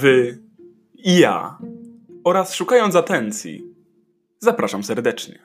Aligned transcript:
wy 0.00 0.38
i 0.94 1.18
ja 1.18 1.58
oraz 2.24 2.54
szukając 2.54 2.96
atencji. 2.96 3.64
Zapraszam 4.38 4.84
serdecznie. 4.84 5.38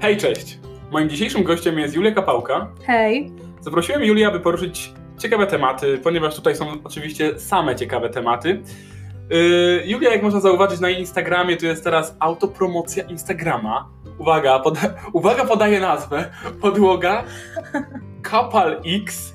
Hej, 0.00 0.16
cześć! 0.16 0.58
Moim 0.90 1.08
dzisiejszym 1.08 1.44
gościem 1.44 1.78
jest 1.78 1.94
Julia 1.94 2.12
Kapałka. 2.12 2.74
Hej. 2.86 3.32
Zaprosiłem 3.60 4.04
Julię, 4.04 4.26
aby 4.26 4.40
poruszyć 4.40 4.92
ciekawe 5.18 5.46
tematy, 5.46 5.98
ponieważ 6.02 6.36
tutaj 6.36 6.56
są 6.56 6.82
oczywiście 6.84 7.40
same 7.40 7.76
ciekawe 7.76 8.10
tematy. 8.10 8.62
Yy, 9.30 9.82
Julia, 9.86 10.12
jak 10.12 10.22
można 10.22 10.40
zauważyć 10.40 10.80
na 10.80 10.90
Instagramie, 10.90 11.56
to 11.56 11.66
jest 11.66 11.84
teraz 11.84 12.16
autopromocja 12.18 13.04
Instagrama. 13.04 13.88
Uwaga, 14.18 14.58
poda 14.58 14.80
uwaga 15.12 15.44
podaje 15.44 15.80
nazwę. 15.80 16.30
Podłoga 16.60 17.24
Kapal 18.22 18.80
X. 18.86 19.34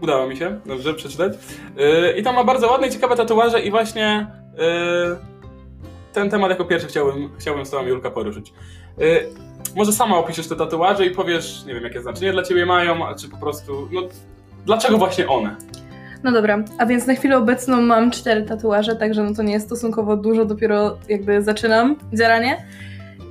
Udało 0.00 0.26
mi 0.26 0.36
się, 0.36 0.60
dobrze 0.66 0.94
przeczytać. 0.94 1.32
Yy, 1.76 2.12
I 2.12 2.22
tam 2.22 2.34
ma 2.34 2.44
bardzo 2.44 2.70
ładne 2.70 2.86
i 2.86 2.90
ciekawe 2.90 3.16
tatuaże 3.16 3.62
i 3.62 3.70
właśnie 3.70 4.26
yy, 4.58 5.16
ten 6.12 6.30
temat 6.30 6.50
jako 6.50 6.64
pierwszy 6.64 6.88
chciałbym, 6.88 7.30
chciałbym 7.38 7.66
z 7.66 7.70
tobą 7.70 7.86
Julka 7.86 8.10
poruszyć. 8.10 8.52
Może 9.76 9.92
sama 9.92 10.16
opiszesz 10.18 10.48
te 10.48 10.56
tatuaże 10.56 11.06
i 11.06 11.10
powiesz, 11.10 11.64
nie 11.66 11.74
wiem, 11.74 11.84
jakie 11.84 12.02
znaczenie 12.02 12.32
dla 12.32 12.42
ciebie 12.42 12.66
mają, 12.66 13.14
czy 13.20 13.28
po 13.28 13.36
prostu, 13.36 13.88
no, 13.92 14.02
dlaczego 14.66 14.98
właśnie 14.98 15.28
one? 15.28 15.56
No 16.24 16.32
dobra, 16.32 16.64
a 16.78 16.86
więc 16.86 17.06
na 17.06 17.14
chwilę 17.14 17.36
obecną 17.36 17.80
mam 17.80 18.10
cztery 18.10 18.42
tatuaże, 18.42 18.96
także 18.96 19.22
no 19.22 19.34
to 19.34 19.42
nie 19.42 19.52
jest 19.52 19.66
stosunkowo 19.66 20.16
dużo, 20.16 20.44
dopiero 20.44 20.98
jakby 21.08 21.42
zaczynam 21.42 21.96
dzieranie. 22.12 22.56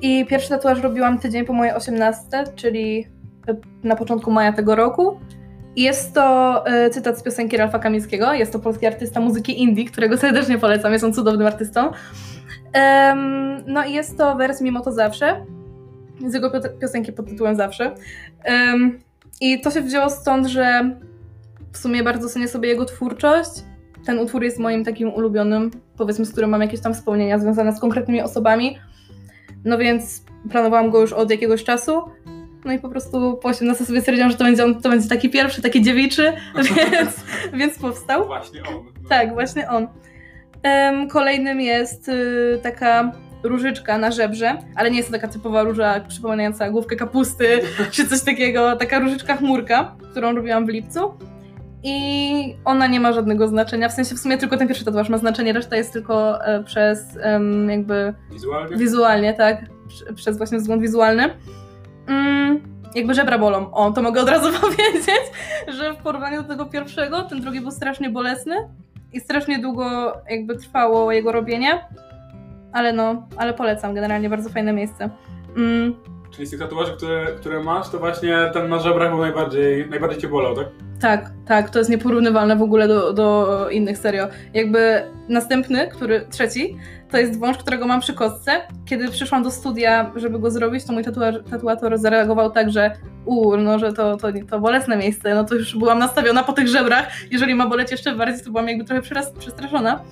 I 0.02 0.26
pierwszy 0.26 0.50
tatuaż 0.50 0.82
robiłam 0.82 1.20
tydzień 1.20 1.46
po 1.46 1.54
mojej 1.54 1.74
18, 1.74 2.22
czyli 2.56 3.08
na 3.84 3.96
początku 3.96 4.32
maja 4.32 4.54
tego 4.54 4.76
roku. 4.76 5.20
I 5.76 5.82
jest 5.82 6.14
to 6.14 6.64
y, 6.86 6.90
cytat 6.90 7.20
z 7.20 7.24
piosenki 7.24 7.58
Ralfa 7.58 7.80
Kamińskiego. 7.80 8.34
Jest 8.34 8.54
to 8.54 8.60
polski 8.60 8.86
artysta 8.86 9.20
muzyki 9.20 9.62
indie, 9.62 9.86
którego 9.86 10.18
serdecznie 10.18 10.58
polecam, 10.58 10.94
jest 10.94 11.06
on 11.06 11.14
cudownym 11.14 11.48
artystą. 11.48 11.92
No 13.68 13.86
i 13.86 13.94
jest 13.94 14.18
to 14.18 14.36
wers 14.36 14.62
Mimo 14.62 14.82
to 14.82 14.92
zawsze, 14.92 15.46
z 16.28 16.34
jego 16.34 16.52
piosenki 16.82 17.14
pod 17.14 17.30
tytułem 17.30 17.56
Zawsze. 17.56 17.96
I 19.42 19.62
to 19.62 19.72
się 19.72 19.82
wzięło 19.82 20.10
stąd, 20.10 20.48
że 20.48 20.96
w 21.74 21.78
sumie 21.78 22.04
bardzo 22.04 22.30
cenię 22.30 22.48
sobie 22.48 22.70
jego 22.70 22.86
twórczość. 22.86 23.52
Ten 24.06 24.20
utwór 24.20 24.44
jest 24.44 24.60
moim 24.60 24.86
takim 24.86 25.14
ulubionym, 25.14 25.72
powiedzmy, 25.98 26.26
z 26.26 26.32
którym 26.32 26.50
mam 26.50 26.62
jakieś 26.62 26.82
tam 26.82 26.94
wspomnienia 26.94 27.40
związane 27.40 27.76
z 27.76 27.80
konkretnymi 27.80 28.22
osobami. 28.22 28.78
No 29.66 29.78
więc 29.78 30.26
planowałam 30.52 30.90
go 30.90 31.02
już 31.02 31.14
od 31.14 31.32
jakiegoś 31.32 31.64
czasu. 31.64 32.02
No 32.66 32.74
i 32.74 32.80
po 32.80 32.90
prostu 32.90 33.38
po 33.42 33.50
18 33.50 33.86
sobie 33.86 34.00
stwierdziłam, 34.00 34.32
że 34.32 34.38
to 34.38 34.44
będzie, 34.44 34.64
on, 34.64 34.82
to 34.82 34.90
będzie 34.90 35.10
taki 35.10 35.30
pierwszy, 35.30 35.62
taki 35.62 35.82
dziewiczy, 35.82 36.34
więc, 36.92 37.16
więc 37.54 37.80
powstał. 37.80 38.26
Właśnie 38.26 38.64
on. 38.64 38.74
No. 38.74 39.10
Tak, 39.10 39.34
właśnie 39.34 39.70
on. 39.70 39.88
Um, 40.64 41.10
kolejnym 41.10 41.62
jest 41.62 42.10
y, 42.10 42.60
taka 42.64 43.12
różyczka 43.44 43.98
na 43.98 44.12
żebrze, 44.12 44.58
ale 44.76 44.92
nie 44.92 44.98
jest 44.98 45.10
to 45.10 45.16
taka 45.16 45.28
typowa 45.28 45.64
róża 45.64 46.00
przypominająca 46.08 46.70
główkę 46.70 46.96
kapusty 46.96 47.62
czy 47.92 48.08
coś 48.08 48.22
takiego, 48.22 48.76
taka 48.76 49.00
różyczka 49.00 49.36
chmurka, 49.36 49.96
którą 50.12 50.36
robiłam 50.36 50.66
w 50.66 50.70
lipcu. 50.70 51.14
I 51.84 52.56
ona 52.66 52.88
nie 52.88 53.00
ma 53.00 53.14
żadnego 53.14 53.48
znaczenia, 53.48 53.90
w 53.90 53.94
sensie 53.94 54.16
w 54.16 54.20
sumie 54.20 54.38
tylko 54.38 54.58
ten 54.58 54.68
pierwszy 54.68 54.86
tatuaż 54.86 55.10
ma 55.10 55.18
znaczenie, 55.18 55.54
reszta 55.54 55.76
jest 55.76 55.94
tylko 55.94 56.46
e, 56.46 56.64
przez 56.64 57.18
jakby... 57.68 58.14
Wizualnie? 58.32 58.78
Wizualnie, 58.78 59.34
tak. 59.34 59.66
Przez 60.16 60.38
właśnie 60.38 60.58
wzgląd 60.58 60.82
wizualny. 60.82 61.30
Mm, 62.08 62.62
jakby 62.96 63.14
żebra 63.14 63.38
bolą. 63.38 63.72
O, 63.72 63.92
to 63.92 64.02
mogę 64.02 64.22
od 64.22 64.30
razu 64.30 64.50
powiedzieć, 64.62 65.22
że 65.68 65.94
w 65.94 65.98
porównaniu 65.98 66.42
do 66.42 66.48
tego 66.48 66.66
pierwszego, 66.66 67.22
ten 67.22 67.42
drugi 67.42 67.62
był 67.62 67.72
strasznie 67.72 68.10
bolesny 68.10 68.56
i 69.14 69.20
strasznie 69.20 69.60
długo 69.60 70.14
jakby 70.30 70.58
trwało 70.58 71.12
jego 71.12 71.32
robienie. 71.32 71.86
Ale 72.74 72.94
no, 72.94 73.28
ale 73.38 73.54
polecam, 73.54 73.94
generalnie 73.94 74.30
bardzo 74.30 74.50
fajne 74.50 74.74
miejsce. 74.74 75.10
Mm. 75.58 75.96
Czyli 76.32 76.48
z 76.48 76.50
tych 76.50 76.60
tatuaży, 76.60 76.94
które, 76.94 77.26
które 77.40 77.64
masz, 77.64 77.90
to 77.90 78.00
właśnie 78.00 78.50
ten 78.54 78.70
na 78.70 78.80
żebrach 78.80 79.10
był 79.10 79.20
najbardziej, 79.20 79.90
najbardziej 79.90 80.22
cię 80.22 80.28
bolał, 80.28 80.56
tak? 80.56 80.68
Tak, 81.02 81.32
tak, 81.46 81.70
to 81.70 81.80
jest 81.80 81.92
nieporównywalne 81.92 82.56
w 82.56 82.62
ogóle 82.62 82.88
do, 82.88 83.14
do 83.14 83.68
innych, 83.70 83.98
serio. 83.98 84.28
Jakby 84.54 85.04
następny, 85.30 85.88
który, 85.88 86.26
trzeci, 86.30 86.78
to 87.12 87.18
jest 87.18 87.40
wąż, 87.40 87.58
którego 87.58 87.88
mam 87.88 88.02
przy 88.02 88.14
kostce. 88.14 88.52
Kiedy 88.86 89.08
przyszłam 89.08 89.44
do 89.44 89.52
studia, 89.52 90.12
żeby 90.16 90.40
go 90.40 90.52
zrobić, 90.52 90.86
to 90.86 90.94
mój 90.94 91.04
tatuator 91.50 91.98
zareagował 91.98 92.52
tak, 92.52 92.72
że 92.72 92.92
u, 93.26 93.58
no, 93.58 93.80
że 93.80 93.94
to, 93.94 94.18
to, 94.18 94.28
to 94.50 94.60
bolesne 94.60 94.98
miejsce, 94.98 95.36
no 95.36 95.44
to 95.44 95.56
już 95.56 95.78
byłam 95.78 96.00
nastawiona 96.00 96.44
po 96.44 96.54
tych 96.54 96.68
żebrach. 96.68 97.08
Jeżeli 97.32 97.56
ma 97.56 97.68
boleć 97.68 97.92
jeszcze 97.92 98.16
bardziej, 98.16 98.46
to 98.46 98.52
byłam 98.52 98.68
jakby 98.68 98.86
trochę 98.86 99.02
przestraszona 99.40 100.04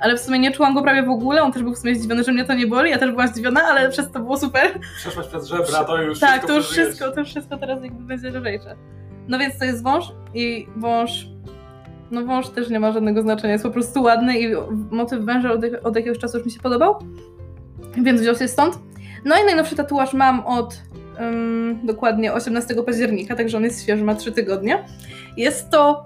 ale 0.00 0.16
w 0.16 0.20
sumie 0.20 0.38
nie 0.38 0.52
czułam 0.52 0.74
go 0.74 0.82
prawie 0.82 1.02
w 1.02 1.10
ogóle. 1.10 1.42
On 1.42 1.52
też 1.52 1.62
był 1.62 1.74
w 1.74 1.78
sumie 1.78 1.94
zdziwiony, 1.94 2.24
że 2.24 2.32
mnie 2.32 2.44
to 2.44 2.54
nie 2.54 2.66
boli. 2.66 2.90
Ja 2.90 2.98
też 2.98 3.10
byłam 3.10 3.28
zdziwiona, 3.28 3.62
ale 3.62 3.90
przez 3.90 4.10
to 4.10 4.20
było 4.20 4.36
super. 4.38 4.80
Przeszłaś 4.96 5.26
przez 5.26 5.46
żebra, 5.46 5.84
to 5.84 6.02
już 6.02 6.20
Tak, 6.20 6.46
to 6.46 6.56
już 6.56 6.70
wszystko, 6.70 7.10
to 7.10 7.20
już 7.20 7.28
wszystko 7.28 7.56
teraz 7.56 7.82
jakby 7.82 8.04
będzie 8.04 8.30
lżejsze. 8.30 8.76
No 9.28 9.38
więc 9.38 9.58
to 9.58 9.64
jest 9.64 9.82
wąż 9.82 10.12
i 10.34 10.66
wąż 10.76 11.26
no 12.10 12.24
wąż 12.24 12.48
też 12.48 12.70
nie 12.70 12.80
ma 12.80 12.92
żadnego 12.92 13.22
znaczenia, 13.22 13.52
jest 13.52 13.64
po 13.64 13.70
prostu 13.70 14.02
ładny 14.02 14.40
i 14.40 14.54
motyw 14.90 15.24
węża 15.24 15.52
od, 15.52 15.60
od 15.84 15.96
jakiegoś 15.96 16.18
czasu 16.18 16.36
już 16.36 16.46
mi 16.46 16.52
się 16.52 16.60
podobał, 16.60 16.98
więc 17.96 18.20
wziął 18.20 18.34
się 18.34 18.48
stąd. 18.48 18.78
No 19.24 19.36
i 19.42 19.44
najnowszy 19.44 19.76
tatuaż 19.76 20.14
mam 20.14 20.46
od 20.46 20.82
um, 21.20 21.86
dokładnie 21.86 22.32
18 22.32 22.74
października, 22.74 23.36
także 23.36 23.56
on 23.56 23.64
jest 23.64 23.82
świeży, 23.82 24.04
ma 24.04 24.14
3 24.14 24.32
tygodnie. 24.32 24.84
Jest 25.36 25.70
to 25.70 26.04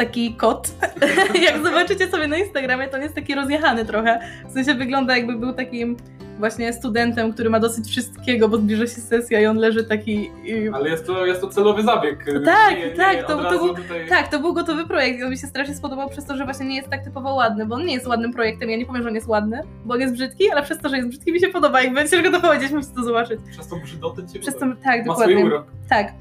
taki 0.00 0.34
kot. 0.34 0.70
Jak 1.46 1.64
zobaczycie 1.64 2.08
sobie 2.08 2.26
na 2.26 2.38
Instagramie, 2.38 2.88
to 2.88 2.96
on 2.96 3.02
jest 3.02 3.14
taki 3.14 3.34
rozjechany 3.34 3.84
trochę. 3.84 4.20
W 4.48 4.52
sensie 4.52 4.74
wygląda 4.74 5.16
jakby 5.16 5.36
był 5.36 5.52
takim 5.52 5.96
właśnie 6.38 6.72
studentem, 6.72 7.32
który 7.32 7.50
ma 7.50 7.60
dosyć 7.60 7.88
wszystkiego, 7.88 8.48
bo 8.48 8.56
zbliża 8.56 8.86
się 8.86 9.00
sesja 9.00 9.40
i 9.40 9.46
on 9.46 9.56
leży 9.56 9.84
taki... 9.84 10.30
I... 10.44 10.68
Ale 10.72 10.90
jest 10.90 11.06
to, 11.06 11.26
jest 11.26 11.40
to 11.40 11.48
celowy 11.48 11.82
zabieg. 11.82 12.24
Tak, 12.44 12.78
nie, 12.78 12.90
tak, 12.90 13.16
nie, 13.16 13.22
to, 13.22 13.28
to 13.28 13.50
był, 13.50 13.74
tutaj... 13.74 14.08
tak, 14.08 14.28
to 14.28 14.40
był 14.40 14.54
gotowy 14.54 14.86
projekt 14.86 15.20
i 15.20 15.24
on 15.24 15.30
mi 15.30 15.38
się 15.38 15.46
strasznie 15.46 15.74
spodobał 15.74 16.08
przez 16.08 16.24
to, 16.24 16.36
że 16.36 16.44
właśnie 16.44 16.66
nie 16.66 16.76
jest 16.76 16.88
tak 16.88 17.04
typowo 17.04 17.34
ładny, 17.34 17.66
bo 17.66 17.74
on 17.74 17.84
nie 17.84 17.94
jest 17.94 18.06
ładnym 18.06 18.32
projektem, 18.32 18.70
ja 18.70 18.76
nie 18.76 18.86
powiem, 18.86 19.02
że 19.02 19.08
on 19.08 19.14
jest 19.14 19.28
ładny, 19.28 19.62
bo 19.84 19.94
on 19.94 20.00
jest 20.00 20.14
brzydki, 20.14 20.50
ale 20.50 20.62
przez 20.62 20.78
to, 20.78 20.88
że 20.88 20.96
jest 20.96 21.08
brzydki 21.08 21.32
mi 21.32 21.40
się 21.40 21.48
podoba 21.48 21.82
i 21.82 21.90
będzie 21.90 22.10
ciężko 22.10 22.30
to 22.30 22.40
powiedzieć, 22.40 22.72
musicie 22.72 22.94
to 22.94 23.02
zobaczyć. 23.02 23.40
Przez 23.50 23.68
tą 23.68 23.80
brzydotę 23.80 24.26
cię 24.26 24.38
Przez 24.38 24.54
to, 24.54 24.66
tak, 24.84 25.06
Ma 25.06 25.12
dokładnie. 25.12 25.34
Swój 25.34 25.46
urok. 25.46 25.66
Tak. 25.88 26.12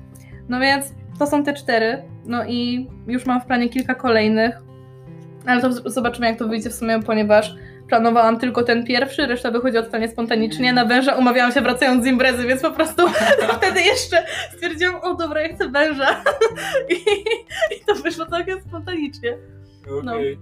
No 0.50 0.60
więc 0.60 0.86
to 1.20 1.28
są 1.28 1.44
te 1.44 1.54
cztery, 1.54 2.04
no 2.26 2.46
i 2.46 2.88
już 3.08 3.26
mam 3.26 3.42
w 3.42 3.46
planie 3.46 3.70
kilka 3.70 3.96
kolejnych, 3.96 4.56
ale 5.46 5.62
to 5.62 5.90
zobaczymy 5.90 6.28
jak 6.28 6.40
to 6.40 6.48
wyjdzie 6.48 6.70
w 6.70 6.74
sumie, 6.74 7.00
ponieważ 7.00 7.56
planowałam 7.88 8.40
tylko 8.40 8.64
ten 8.64 8.86
pierwszy, 8.86 9.26
reszta 9.26 9.52
wychodzi 9.52 9.78
totalnie 9.78 10.08
spontanicznie. 10.10 10.74
Na 10.74 10.86
węża 10.86 11.16
umawiałam 11.16 11.52
się 11.52 11.62
wracając 11.62 12.04
z 12.04 12.08
imprezy, 12.08 12.48
więc 12.48 12.62
po 12.62 12.72
prostu 12.72 13.04
wtedy 13.58 13.82
jeszcze 13.82 14.26
stwierdziłam, 14.56 14.96
o 15.02 15.16
dobra, 15.16 15.42
ja 15.42 15.56
chcę 15.56 15.70
węża. 15.70 16.08
I, 16.90 16.96
i 17.76 17.86
to 17.88 17.96
wyszło 17.96 18.26
całkiem 18.26 18.62
spontanicznie. 18.62 19.38
Okej, 19.84 20.00
okay. 20.00 20.38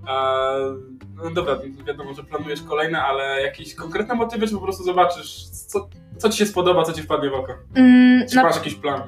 no. 1.16 1.24
no 1.24 1.32
dobra, 1.32 1.60
wiadomo, 1.88 2.14
że 2.14 2.24
planujesz 2.24 2.62
kolejne, 2.62 3.02
ale 3.04 3.42
jakieś 3.42 3.76
konkretne 3.76 4.16
motywy, 4.16 4.48
czy 4.48 4.54
po 4.54 4.62
prostu 4.62 4.84
zobaczysz, 4.84 5.50
co, 5.50 5.90
co 6.18 6.30
ci 6.30 6.38
się 6.38 6.46
spodoba, 6.46 6.84
co 6.84 6.94
ci 6.94 7.04
wpadnie 7.04 7.30
w 7.30 7.34
oko? 7.34 7.54
Mm, 7.76 8.28
czy 8.28 8.36
na, 8.36 8.44
masz 8.44 8.56
jakiś 8.56 8.76
plan? 8.76 9.02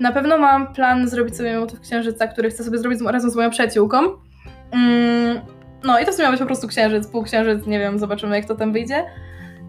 Na 0.00 0.12
pewno 0.12 0.38
mam 0.38 0.74
plan 0.74 1.08
zrobić 1.08 1.36
sobie 1.36 1.60
motyw 1.60 1.80
księżyca, 1.80 2.26
który 2.26 2.50
chcę 2.50 2.64
sobie 2.64 2.78
zrobić 2.78 3.00
razem 3.06 3.30
z 3.30 3.36
moją 3.36 3.50
przyjaciółką. 3.50 3.98
Mm, 4.70 5.40
no 5.84 6.00
i 6.00 6.04
to 6.04 6.12
w 6.12 6.14
sumie 6.14 6.30
być 6.30 6.40
po 6.40 6.46
prostu 6.46 6.68
księżyc, 6.68 7.08
półksiężyc, 7.08 7.66
nie 7.66 7.78
wiem, 7.78 7.98
zobaczymy 7.98 8.36
jak 8.36 8.46
to 8.46 8.54
tam 8.54 8.72
wyjdzie. 8.72 9.04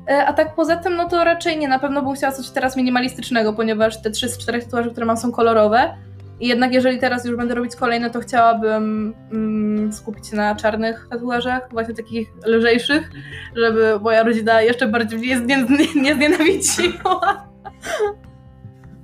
E, 0.09 0.25
a 0.25 0.33
tak 0.33 0.55
poza 0.55 0.75
tym, 0.75 0.95
no 0.95 1.09
to 1.09 1.23
raczej 1.23 1.57
nie, 1.57 1.67
na 1.67 1.79
pewno 1.79 2.01
bym 2.01 2.13
chciała 2.13 2.33
coś 2.33 2.49
teraz 2.49 2.77
minimalistycznego, 2.77 3.53
ponieważ 3.53 4.01
te 4.01 4.11
trzy 4.11 4.29
z 4.29 4.37
czterech 4.37 4.63
tatuaży, 4.63 4.91
które 4.91 5.05
mam 5.05 5.17
są 5.17 5.31
kolorowe. 5.31 5.95
I 6.39 6.47
jednak 6.47 6.73
jeżeli 6.73 6.99
teraz 6.99 7.25
już 7.25 7.35
będę 7.35 7.55
robić 7.55 7.75
kolejne, 7.75 8.09
to 8.09 8.19
chciałabym 8.19 9.13
mm, 9.31 9.93
skupić 9.93 10.27
się 10.27 10.35
na 10.35 10.55
czarnych 10.55 11.07
tatuażach, 11.09 11.69
właśnie 11.71 11.93
takich 11.93 12.29
lżejszych, 12.45 13.11
żeby 13.55 13.99
moja 14.01 14.23
rodzina 14.23 14.61
jeszcze 14.61 14.87
bardziej 14.87 15.19
nie, 15.19 15.39
nie, 15.39 15.65
nie 16.03 16.15
znienawidziła. 16.15 17.47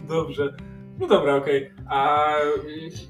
Dobrze. 0.08 0.54
No 1.00 1.08
dobra, 1.08 1.36
okej. 1.36 1.64
Okay. 1.64 1.86
A 1.90 2.28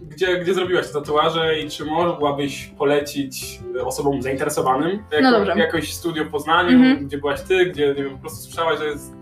gdzie, 0.02 0.40
gdzie 0.40 0.54
zrobiłaś 0.54 0.88
te 0.88 0.94
tatuaże 0.94 1.60
i 1.60 1.70
czy 1.70 1.86
mogłabyś 1.86 2.68
polecić 2.78 3.60
osobom 3.84 4.22
zainteresowanym 4.22 4.92
jako, 5.12 5.22
no 5.22 5.32
dobrze. 5.32 5.54
jakoś 5.58 5.94
studio 5.94 6.26
w 6.26 6.30
Poznaniu, 6.30 6.70
mhm. 6.70 7.08
gdzie 7.08 7.18
byłaś 7.18 7.42
ty, 7.42 7.66
gdzie 7.66 7.88
nie 7.88 8.04
wiem, 8.04 8.14
po 8.14 8.18
prostu 8.18 8.44
słyszałaś, 8.44 8.80
że 8.80 8.86
jest... 8.86 9.14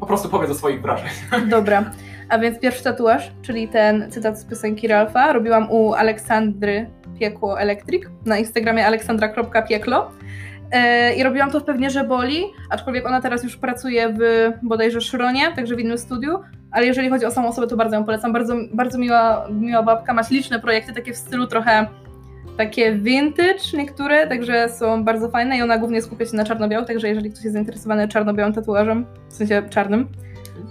Po 0.00 0.06
prostu 0.06 0.28
powiedz 0.28 0.50
o 0.50 0.54
swoich 0.54 0.82
wrażeniach. 0.82 1.48
Dobra. 1.48 1.90
A 2.28 2.38
więc 2.38 2.58
pierwszy 2.58 2.84
tatuaż, 2.84 3.32
czyli 3.42 3.68
ten 3.68 4.10
cytat 4.10 4.38
z 4.38 4.44
piosenki 4.44 4.88
Ralfa, 4.88 5.32
robiłam 5.32 5.70
u 5.70 5.94
Aleksandry 5.94 6.90
Piekło 7.18 7.60
Electric 7.60 8.04
na 8.26 8.38
Instagramie 8.38 8.86
aleksandra.pieklo. 8.86 10.10
E, 10.72 11.14
I 11.14 11.22
robiłam 11.22 11.50
to 11.50 11.60
w 11.60 11.64
pewnie, 11.64 11.90
że 11.90 12.04
boli, 12.04 12.44
aczkolwiek 12.70 13.06
ona 13.06 13.20
teraz 13.20 13.44
już 13.44 13.56
pracuje 13.56 14.14
w 14.18 14.52
bodajże 14.62 15.00
Szronie, 15.00 15.52
także 15.56 15.76
w 15.76 15.80
innym 15.80 15.98
studiu, 15.98 16.38
ale 16.70 16.86
jeżeli 16.86 17.10
chodzi 17.10 17.26
o 17.26 17.30
samą 17.30 17.48
osobę, 17.48 17.66
to 17.66 17.76
bardzo 17.76 17.96
ją 17.96 18.04
polecam. 18.04 18.32
Bardzo, 18.32 18.54
bardzo 18.72 18.98
miła, 18.98 19.48
miła 19.50 19.82
babka, 19.82 20.14
ma 20.14 20.22
śliczne 20.22 20.60
projekty, 20.60 20.92
takie 20.92 21.12
w 21.12 21.16
stylu 21.16 21.46
trochę 21.46 21.86
takie 22.56 22.92
vintage 22.92 23.58
niektóre, 23.74 24.26
także 24.26 24.68
są 24.68 25.04
bardzo 25.04 25.28
fajne 25.28 25.58
i 25.58 25.62
ona 25.62 25.78
głównie 25.78 26.02
skupia 26.02 26.26
się 26.26 26.36
na 26.36 26.44
czarno-białych, 26.44 26.86
także 26.86 27.08
jeżeli 27.08 27.30
ktoś 27.30 27.44
jest 27.44 27.54
zainteresowany 27.54 28.08
czarno-białym 28.08 28.52
tatuażem, 28.52 29.06
w 29.28 29.34
sensie 29.34 29.62
czarnym, 29.70 30.08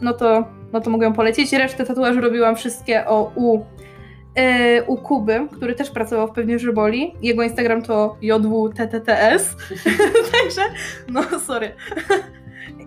no 0.02 0.14
to, 0.14 0.48
no 0.74 0.82
to 0.82 0.90
mogę 0.90 1.06
ją 1.06 1.14
polecić. 1.14 1.54
Resztę 1.54 1.86
tatuaży 1.86 2.22
robiłam 2.22 2.56
wszystkie 2.56 3.06
o 3.06 3.32
u 3.36 3.66
e, 4.36 4.84
u 4.84 4.98
Kuby, 4.98 5.48
który 5.52 5.76
też 5.76 5.90
pracował 5.90 6.28
w 6.28 6.32
Pewnie 6.32 6.60
Żyboli. 6.60 7.14
Jego 7.22 7.44
Instagram 7.44 7.82
to 7.82 8.18
jwttts. 8.22 9.56
Także, 10.32 10.62
no 11.08 11.40
sorry. 11.40 11.72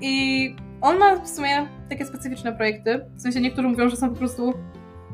I 0.01 0.57
on 0.81 0.99
ma 0.99 1.17
w 1.17 1.29
sumie 1.29 1.67
takie 1.89 2.07
specyficzne 2.07 2.53
projekty. 2.53 3.01
W 3.17 3.23
sensie 3.23 3.41
niektórzy 3.41 3.69
mówią, 3.69 3.89
że 3.89 3.97
są 3.97 4.11
po 4.11 4.17
prostu 4.17 4.55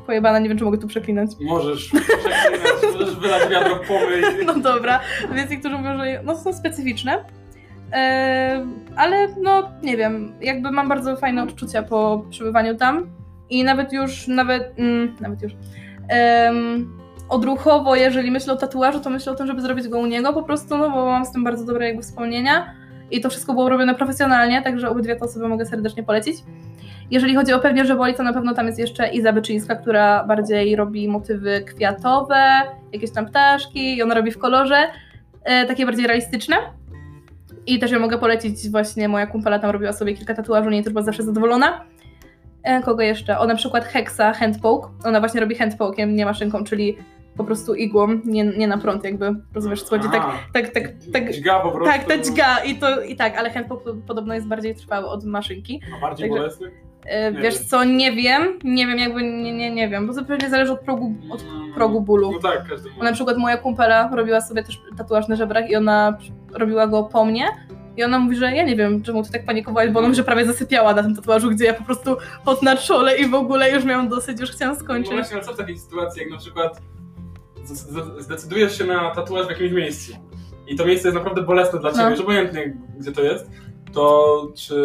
pojebane, 0.05 0.41
nie 0.41 0.49
wiem, 0.49 0.57
czy 0.57 0.63
mogę 0.63 0.77
tu 0.77 0.87
przeklinać. 0.87 1.31
Możesz 1.41 1.85
przeklinać, 1.85 2.83
możesz 2.93 3.15
wylać 3.15 3.49
wiadro 3.49 3.75
pomyj. 3.75 4.23
No 4.45 4.59
dobra, 4.59 4.99
więc 5.35 5.51
niektórzy 5.51 5.77
mówią, 5.77 5.97
że 5.97 6.21
no, 6.23 6.37
są 6.37 6.53
specyficzne. 6.53 7.25
Ale 8.95 9.27
no, 9.41 9.71
nie 9.83 9.97
wiem, 9.97 10.33
jakby 10.41 10.71
mam 10.71 10.89
bardzo 10.89 11.15
fajne 11.15 11.43
odczucia 11.43 11.83
po 11.83 12.25
przebywaniu 12.29 12.75
tam 12.75 13.09
i 13.49 13.63
nawet 13.63 13.93
już, 13.93 14.27
nawet, 14.27 14.79
mm, 14.79 15.15
nawet 15.19 15.41
już, 15.41 15.53
um, 15.53 16.97
odruchowo, 17.29 17.95
jeżeli 17.95 18.31
myślę 18.31 18.53
o 18.53 18.57
tatuażu, 18.57 18.99
to 18.99 19.09
myślę 19.09 19.31
o 19.31 19.35
tym, 19.35 19.47
żeby 19.47 19.61
zrobić 19.61 19.87
go 19.87 19.99
u 19.99 20.05
niego 20.05 20.33
po 20.33 20.43
prostu, 20.43 20.77
no 20.77 20.89
bo 20.89 21.05
mam 21.05 21.25
z 21.25 21.31
tym 21.31 21.43
bardzo 21.43 21.65
dobre 21.65 21.87
jakby 21.87 22.03
wspomnienia 22.03 22.73
i 23.11 23.21
to 23.21 23.29
wszystko 23.29 23.53
było 23.53 23.69
robione 23.69 23.95
profesjonalnie, 23.95 24.61
także 24.61 24.89
obydwie 24.89 25.15
te 25.15 25.25
osoby 25.25 25.47
mogę 25.47 25.65
serdecznie 25.65 26.03
polecić. 26.03 26.37
Jeżeli 27.11 27.35
chodzi 27.35 27.53
o 27.53 27.59
pewnie, 27.59 27.85
że 27.85 27.95
boli, 27.95 28.13
to 28.13 28.23
na 28.23 28.33
pewno 28.33 28.53
tam 28.53 28.65
jest 28.65 28.79
jeszcze 28.79 29.07
Iza 29.07 29.33
Byczyńska, 29.33 29.75
która 29.75 30.23
bardziej 30.23 30.75
robi 30.75 31.07
motywy 31.07 31.61
kwiatowe, 31.61 32.43
jakieś 32.93 33.11
tam 33.11 33.25
ptaszki 33.25 33.97
i 33.97 34.03
ona 34.03 34.15
robi 34.15 34.31
w 34.31 34.37
kolorze, 34.37 34.77
e, 35.43 35.65
takie 35.65 35.85
bardziej 35.85 36.07
realistyczne. 36.07 36.55
I 37.67 37.79
też 37.79 37.91
ją 37.91 37.99
mogę 37.99 38.17
polecić, 38.17 38.69
właśnie 38.69 39.07
moja 39.09 39.27
kumpela 39.27 39.59
tam 39.59 39.69
robiła 39.69 39.93
sobie 39.93 40.13
kilka 40.13 40.33
tatuaży, 40.33 40.69
nie 40.69 40.83
była 40.83 41.03
zawsze 41.03 41.23
zadowolona. 41.23 41.85
E, 42.63 42.81
kogo 42.81 43.01
jeszcze? 43.01 43.39
O 43.39 43.47
na 43.47 43.55
przykład 43.55 43.85
Hexa 43.85 44.33
Handpoke. 44.33 44.89
Ona 45.05 45.19
właśnie 45.19 45.41
robi 45.41 45.55
handpokiem, 45.55 46.15
nie 46.15 46.25
maszynką, 46.25 46.63
czyli 46.63 46.97
po 47.37 47.43
prostu 47.43 47.75
igłą, 47.75 48.07
nie, 48.25 48.43
nie 48.43 48.67
na 48.67 48.77
prąd 48.77 49.03
jakby, 49.03 49.35
rozumiesz 49.55 49.83
co 49.83 49.89
chodzi, 49.89 50.09
tak, 50.09 50.23
tak, 50.53 50.69
tak, 50.69 50.83
tak, 51.13 51.31
dźga 51.33 51.59
po 51.59 51.71
prostu. 51.71 51.93
tak, 51.93 52.03
ta 52.07 52.17
dźga 52.17 52.63
i 52.63 52.75
to, 52.75 53.01
i 53.01 53.15
tak, 53.15 53.37
ale 53.37 53.49
handpoke 53.49 53.93
podobno 54.07 54.33
jest 54.33 54.47
bardziej 54.47 54.75
trwały 54.75 55.07
od 55.07 55.25
maszynki. 55.25 55.81
A 55.97 56.01
bardziej 56.01 56.29
Także- 56.29 56.41
bolesny? 56.43 56.71
E, 57.05 57.31
Nie 57.31 57.41
wiesz 57.41 57.59
wiem. 57.59 57.67
co, 57.67 57.83
nie 57.83 58.11
wiem, 58.11 58.59
nie 58.63 58.87
wiem 58.87 58.97
jakby, 58.99 59.23
nie, 59.23 59.53
nie, 59.53 59.71
nie 59.71 59.89
wiem, 59.89 60.07
bo 60.07 60.13
to 60.13 60.25
pewnie 60.25 60.49
zależy 60.49 60.71
od 60.71 60.79
progu, 60.79 61.15
od 61.31 61.45
progu 61.75 62.01
bólu. 62.01 62.31
No 62.31 62.39
tak, 62.39 62.67
każdy 62.69 62.89
Bo 62.97 63.03
na 63.03 63.13
przykład 63.13 63.37
moja 63.37 63.57
kumpela 63.57 64.09
robiła 64.15 64.41
sobie 64.41 64.63
też 64.63 64.81
tatuaż 64.97 65.27
na 65.27 65.35
żebrach 65.35 65.69
i 65.69 65.75
ona 65.75 66.17
robiła 66.53 66.87
go 66.87 67.03
po 67.03 67.25
mnie. 67.25 67.47
I 67.97 68.03
ona 68.03 68.19
mówi, 68.19 68.35
że 68.35 68.51
ja 68.55 68.63
nie 68.63 68.75
wiem, 68.75 69.03
czemu 69.03 69.23
ty 69.23 69.31
tak 69.31 69.45
panikowałaś, 69.45 69.89
bo 69.89 69.99
ona 69.99 70.07
mówi, 70.07 70.17
że 70.17 70.23
prawie 70.23 70.45
zasypiała 70.45 70.93
na 70.93 71.03
tym 71.03 71.15
tatuażu, 71.15 71.49
gdzie 71.49 71.65
ja 71.65 71.73
po 71.73 71.83
prostu 71.83 72.17
pot 72.45 72.63
na 72.63 72.77
czole 72.77 73.17
i 73.17 73.27
w 73.29 73.33
ogóle 73.33 73.71
już 73.71 73.83
miałam 73.83 74.09
dosyć, 74.09 74.39
już 74.39 74.51
chciałam 74.51 74.75
No 74.75 74.79
skończyć. 74.81 75.13
właśnie, 75.13 75.35
ale 75.37 75.45
co 75.45 75.53
w 75.53 75.57
takiej 75.57 75.77
sytuacji, 75.77 76.21
jak 76.21 76.31
na 76.31 76.37
przykład 76.37 76.81
zdecydujesz 78.19 78.77
się 78.77 78.85
na 78.85 79.11
tatuaż 79.15 79.47
w 79.47 79.49
jakimś 79.49 79.71
miejscu 79.71 80.13
i 80.67 80.75
to 80.75 80.85
miejsce 80.85 81.07
jest 81.07 81.15
naprawdę 81.15 81.41
bolesne 81.41 81.79
dla 81.79 81.91
ciebie, 81.91 82.03
No. 82.03 82.09
już 82.09 82.19
obojętnie 82.19 82.73
gdzie 82.99 83.11
to 83.11 83.21
jest, 83.21 83.49
to 83.93 84.47
czy 84.55 84.75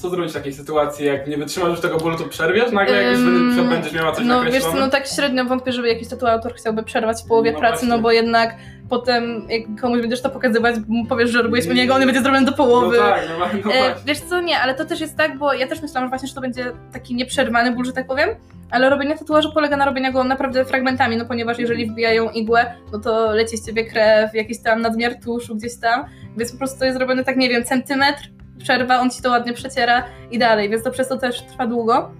co 0.00 0.10
zrobić 0.10 0.30
w 0.30 0.34
takiej 0.34 0.52
sytuacji, 0.52 1.06
jak 1.06 1.26
nie 1.28 1.36
wytrzymasz 1.36 1.70
już 1.70 1.80
tego 1.80 1.98
bólu, 1.98 2.16
to 2.18 2.24
przerwiesz 2.24 2.72
nagle, 2.72 3.02
jak 3.02 3.12
już 3.12 3.20
Ym, 3.58 3.68
będziesz- 3.70 3.92
miała 3.92 4.12
coś 4.12 4.24
No 4.24 4.44
wiesz 4.44 4.62
co, 4.62 4.74
no 4.74 4.88
tak 4.88 5.06
średnio 5.06 5.44
wątpię, 5.44 5.72
żeby 5.72 5.88
jakiś 5.88 6.08
tatuator 6.08 6.54
chciałby 6.54 6.82
przerwać 6.82 7.22
w 7.22 7.26
połowie 7.28 7.52
No 7.52 7.58
pracy, 7.58 7.72
właśnie. 7.72 7.88
no 7.88 7.98
bo 7.98 8.12
jednak 8.12 8.56
potem 8.88 9.46
jak 9.48 9.80
komuś 9.80 10.00
będziesz 10.00 10.22
to 10.22 10.30
pokazywać, 10.30 10.74
powiesz, 11.08 11.30
że 11.30 11.42
robiłeś 11.42 11.66
u 11.66 11.72
niego, 11.72 11.94
on 11.94 12.00
będzie 12.06 12.22
zrobiony 12.22 12.46
do 12.46 12.52
połowy. 12.52 12.96
No 12.96 13.02
tak, 13.02 13.22
no, 13.38 13.60
no 13.64 13.72
E, 13.74 13.94
wiesz 14.06 14.20
co, 14.20 14.40
nie, 14.40 14.58
ale 14.58 14.74
to 14.74 14.84
też 14.84 15.00
jest 15.00 15.16
tak, 15.16 15.38
bo 15.38 15.52
ja 15.52 15.66
też 15.66 15.82
myślałam, 15.82 16.06
że 16.06 16.10
właśnie, 16.10 16.28
że 16.28 16.34
to 16.34 16.40
będzie 16.40 16.72
taki 16.92 17.14
nieprzerwany 17.14 17.72
ból, 17.72 17.84
że 17.84 17.92
tak 17.92 18.06
powiem, 18.06 18.28
ale 18.70 18.90
robienie 18.90 19.18
tatuażu 19.18 19.52
polega 19.54 19.76
na 19.76 19.84
robieniu 19.84 20.12
go 20.12 20.24
naprawdę 20.24 20.64
fragmentami, 20.64 21.16
no 21.16 21.24
ponieważ 21.24 21.58
jeżeli 21.58 21.90
wbijają 21.90 22.30
igłę, 22.30 22.74
no 22.92 22.98
to 22.98 23.32
leci 23.32 23.56
z 23.56 23.66
ciebie 23.66 23.84
krew, 23.84 24.34
jakiś 24.34 24.62
tam 24.62 24.82
nadmiar 24.82 25.12
tuszu 25.24 25.56
gdzieś 25.56 25.76
tam, 25.80 26.04
więc 26.36 26.52
po 26.52 26.58
prostu 26.58 26.78
to 26.78 26.84
jest 26.84 26.98
zrobione 26.98 27.24
tak, 27.24 27.36
nie 27.36 27.48
wiem, 27.48 27.64
centymetr, 27.64 28.20
przerwa, 28.62 29.00
on 29.00 29.10
ci 29.10 29.22
to 29.22 29.30
ładnie 29.30 29.52
przeciera 29.52 30.04
i 30.30 30.38
dalej, 30.38 30.70
więc 30.70 30.82
to 30.82 30.90
przez 30.90 31.08
to 31.08 31.16
też 31.18 31.42
trwa 31.42 31.66
długo. 31.66 32.10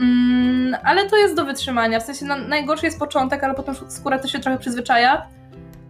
Mm, 0.00 0.76
ale 0.84 1.08
to 1.10 1.16
jest 1.16 1.34
do 1.34 1.44
wytrzymania, 1.44 2.00
w 2.00 2.02
sensie 2.02 2.24
najgorszy 2.24 2.86
jest 2.86 2.98
początek, 2.98 3.44
ale 3.44 3.54
potem 3.54 3.74
skóra 3.88 4.18
też 4.18 4.32
się 4.32 4.38
trochę 4.38 4.58
przyzwyczaja. 4.58 5.26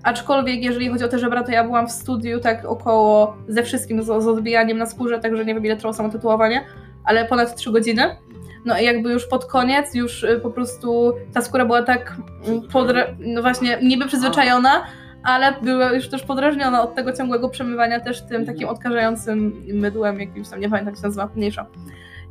Aczkolwiek, 0.03 0.62
jeżeli 0.62 0.89
chodzi 0.89 1.05
o 1.05 1.09
te 1.09 1.19
żebra, 1.19 1.43
to 1.43 1.53
ja 1.53 1.65
byłam 1.65 1.89
w 1.89 1.93
studiu 1.93 2.41
tak 2.41 2.65
około 2.65 3.37
ze 3.49 3.62
wszystkim, 3.62 4.03
z, 4.03 4.06
z 4.06 4.27
odbijaniem 4.27 4.79
na 4.79 4.87
skórze, 4.87 5.19
także 5.19 5.45
nie 5.45 5.55
wiem 5.55 5.65
ile 5.65 5.77
trwało 5.77 5.95
samo 5.95 6.09
tatuowanie, 6.09 6.65
ale 7.05 7.25
ponad 7.25 7.56
3 7.56 7.73
godziny. 7.73 8.17
No 8.65 8.79
i 8.79 8.85
jakby 8.85 9.12
już 9.12 9.27
pod 9.27 9.44
koniec, 9.44 9.94
już 9.94 10.23
y, 10.23 10.41
po 10.43 10.51
prostu 10.51 11.12
ta 11.35 11.43
skóra 11.43 11.65
była 11.65 11.83
tak 11.83 12.17
mm, 12.47 12.61
podra- 12.61 13.17
no 13.19 13.43
właśnie 13.43 13.79
niby 13.83 14.06
przyzwyczajona, 14.06 14.85
ale 15.29 15.53
była 15.63 15.93
już 15.93 16.09
też 16.09 16.23
podrażniona 16.23 16.83
od 16.83 16.95
tego 16.95 17.13
ciągłego 17.13 17.49
przemywania 17.49 18.01
też 18.01 18.23
tym 18.23 18.47
takim 18.47 18.69
odkażającym 18.69 19.63
mydłem 19.73 20.21
jakimś 20.21 20.49
tam, 20.49 20.61
nie 20.61 20.69
pamiętam 20.69 20.93
jak 20.95 20.97
się 21.01 21.07
nazywa, 21.07 21.29
mniejsza. 21.37 21.67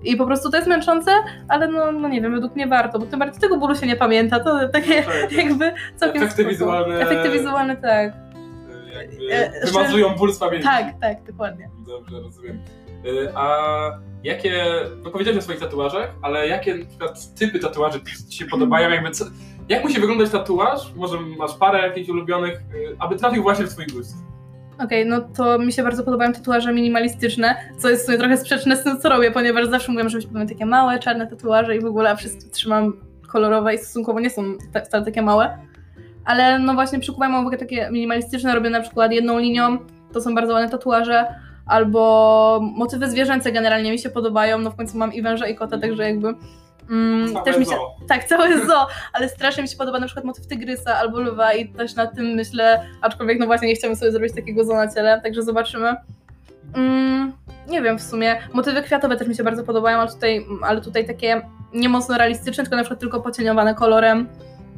I 0.03 0.15
po 0.15 0.25
prostu 0.25 0.49
to 0.51 0.57
jest 0.57 0.69
męczące, 0.69 1.11
ale 1.47 1.67
no, 1.67 1.91
no 1.91 2.07
nie 2.07 2.21
wiem, 2.21 2.33
według 2.33 2.55
mnie 2.55 2.67
warto, 2.67 2.99
bo 2.99 3.05
tym 3.05 3.19
bardziej 3.19 3.41
tego 3.41 3.57
bólu 3.57 3.75
się 3.75 3.87
nie 3.87 3.95
pamięta, 3.95 4.39
to 4.39 4.67
takie 4.69 5.03
Tak, 5.03 5.31
jakby 5.31 5.71
całkiem 5.95 6.23
Efekty 6.23 6.43
spoko. 6.43 6.49
wizualne- 6.55 6.99
Efekty 7.01 7.29
wizualne, 7.29 7.75
tak. 7.77 8.13
Jakby 8.93 9.33
e, 9.33 9.65
wymazują 9.65 10.09
ból 10.15 10.33
z 10.33 10.39
pamięci. 10.39 10.63
Tak, 10.67 10.85
tak, 11.01 11.23
dokładnie. 11.23 11.69
Dobrze, 11.87 12.19
rozumiem. 12.21 12.59
Y, 13.05 13.29
A 13.35 13.57
jakie, 14.23 14.65
no 15.03 15.09
powiedziałeś 15.11 15.39
o 15.39 15.41
swoich 15.41 15.59
tatuażach, 15.59 16.09
ale 16.21 16.47
jakie 16.47 16.75
na 16.75 16.85
przykład 16.85 17.35
typy 17.35 17.59
tatuaży 17.59 17.99
ci 18.29 18.37
się 18.37 18.45
podobają? 18.45 18.89
Jakby 18.95 19.11
co, 19.11 19.25
jak 19.69 19.83
musi 19.83 19.99
wyglądać 19.99 20.29
tatuaż? 20.29 20.93
Może 20.95 21.17
masz 21.37 21.53
parę 21.53 21.87
jakichś 21.87 22.09
ulubionych, 22.09 22.53
y, 22.53 22.95
aby 22.99 23.15
trafił 23.15 23.43
właśnie 23.43 23.65
w 23.65 23.69
twój 23.69 23.85
gust? 23.85 24.17
Okej, 24.83 25.05
no 25.05 25.21
to 25.21 25.59
mi 25.59 25.73
się 25.73 25.83
bardzo 25.83 26.03
podobają 26.03 26.33
tatuaże 26.33 26.73
minimalistyczne, 26.73 27.55
co 27.77 27.89
jest 27.89 28.03
w 28.03 28.05
sumie 28.05 28.17
trochę 28.17 28.37
sprzeczne 28.37 28.77
z 28.77 28.83
tym, 28.83 28.99
co 28.99 29.09
robię, 29.09 29.31
ponieważ 29.31 29.67
zawsze 29.67 29.91
mówiłam, 29.91 30.09
żebyśmy 30.09 30.31
były 30.31 30.45
takie 30.45 30.65
małe, 30.65 30.99
czarne 30.99 31.27
tatuaże 31.27 31.75
i 31.75 31.81
w 31.81 31.85
ogóle 31.85 32.09
a 32.09 32.15
wszystkie 32.15 32.51
trzymam 32.51 32.93
kolorowe 33.27 33.75
i 33.75 33.77
stosunkowo 33.77 34.19
nie 34.19 34.29
są 34.29 34.43
wcale 34.85 35.05
takie 35.05 35.21
małe. 35.21 35.57
Ale 36.25 36.59
no 36.59 36.73
właśnie 36.73 36.99
przykuwają 36.99 37.41
uwagę 37.41 37.57
takie 37.57 37.89
minimalistyczne, 37.91 38.55
robię 38.55 38.69
na 38.69 38.81
przykład 38.81 39.11
jedną 39.11 39.39
linią, 39.39 39.77
to 40.13 40.21
są 40.21 40.35
bardzo 40.35 40.53
ładne 40.53 40.69
tatuaże, 40.69 41.25
albo 41.65 42.59
motywy 42.75 43.09
zwierzęce 43.09 43.51
generalnie 43.51 43.91
mi 43.91 43.99
się 43.99 44.09
podobają, 44.09 44.59
no 44.59 44.71
w 44.71 44.75
końcu 44.75 44.97
mam 44.97 45.13
i 45.13 45.21
węża 45.21 45.47
i 45.47 45.55
kota, 45.55 45.77
także 45.77 46.03
jakby 46.03 46.33
mm, 46.89 47.33
Całe 47.33 47.45
też 47.45 47.57
mi 47.57 47.65
się, 47.65 47.71
zoo. 47.71 47.95
tak, 48.07 48.23
całe 48.23 48.57
zoo, 48.67 48.87
ale 49.13 49.29
strasznie 49.29 49.63
mi 49.63 49.69
się 49.69 49.77
podoba 49.77 49.99
na 49.99 50.05
przykład 50.05 50.25
motyw 50.25 50.47
tygrysa 50.47 50.95
albo 50.95 51.19
lwa 51.19 51.53
i 51.53 51.69
też 51.69 51.95
nad 51.95 52.15
tym 52.15 52.25
myślę, 52.25 52.85
aczkolwiek 53.01 53.39
no 53.39 53.45
właśnie 53.45 53.67
nie 53.67 53.75
chciałabym 53.75 53.99
sobie 53.99 54.11
zrobić 54.11 54.35
takiego 54.35 54.63
zoo 54.65 54.75
na 54.75 54.93
ciele, 54.93 55.21
także 55.23 55.43
zobaczymy. 55.43 55.95
Mm, 56.75 57.33
nie 57.67 57.81
wiem 57.81 57.97
w 57.99 58.01
sumie, 58.01 58.35
motywy 58.53 58.81
kwiatowe 58.81 59.17
też 59.17 59.27
mi 59.27 59.35
się 59.35 59.43
bardzo 59.43 59.63
podobają, 59.63 59.97
ale 59.99 60.11
tutaj, 60.11 60.45
ale 60.61 60.81
tutaj 60.81 61.07
takie 61.07 61.41
nie 61.73 61.89
mocno 61.89 62.17
realistyczne, 62.17 62.63
tylko 62.63 62.75
na 62.75 62.81
przykład 62.83 62.99
tylko 62.99 63.21
pocieniowane 63.21 63.75
kolorem. 63.75 64.27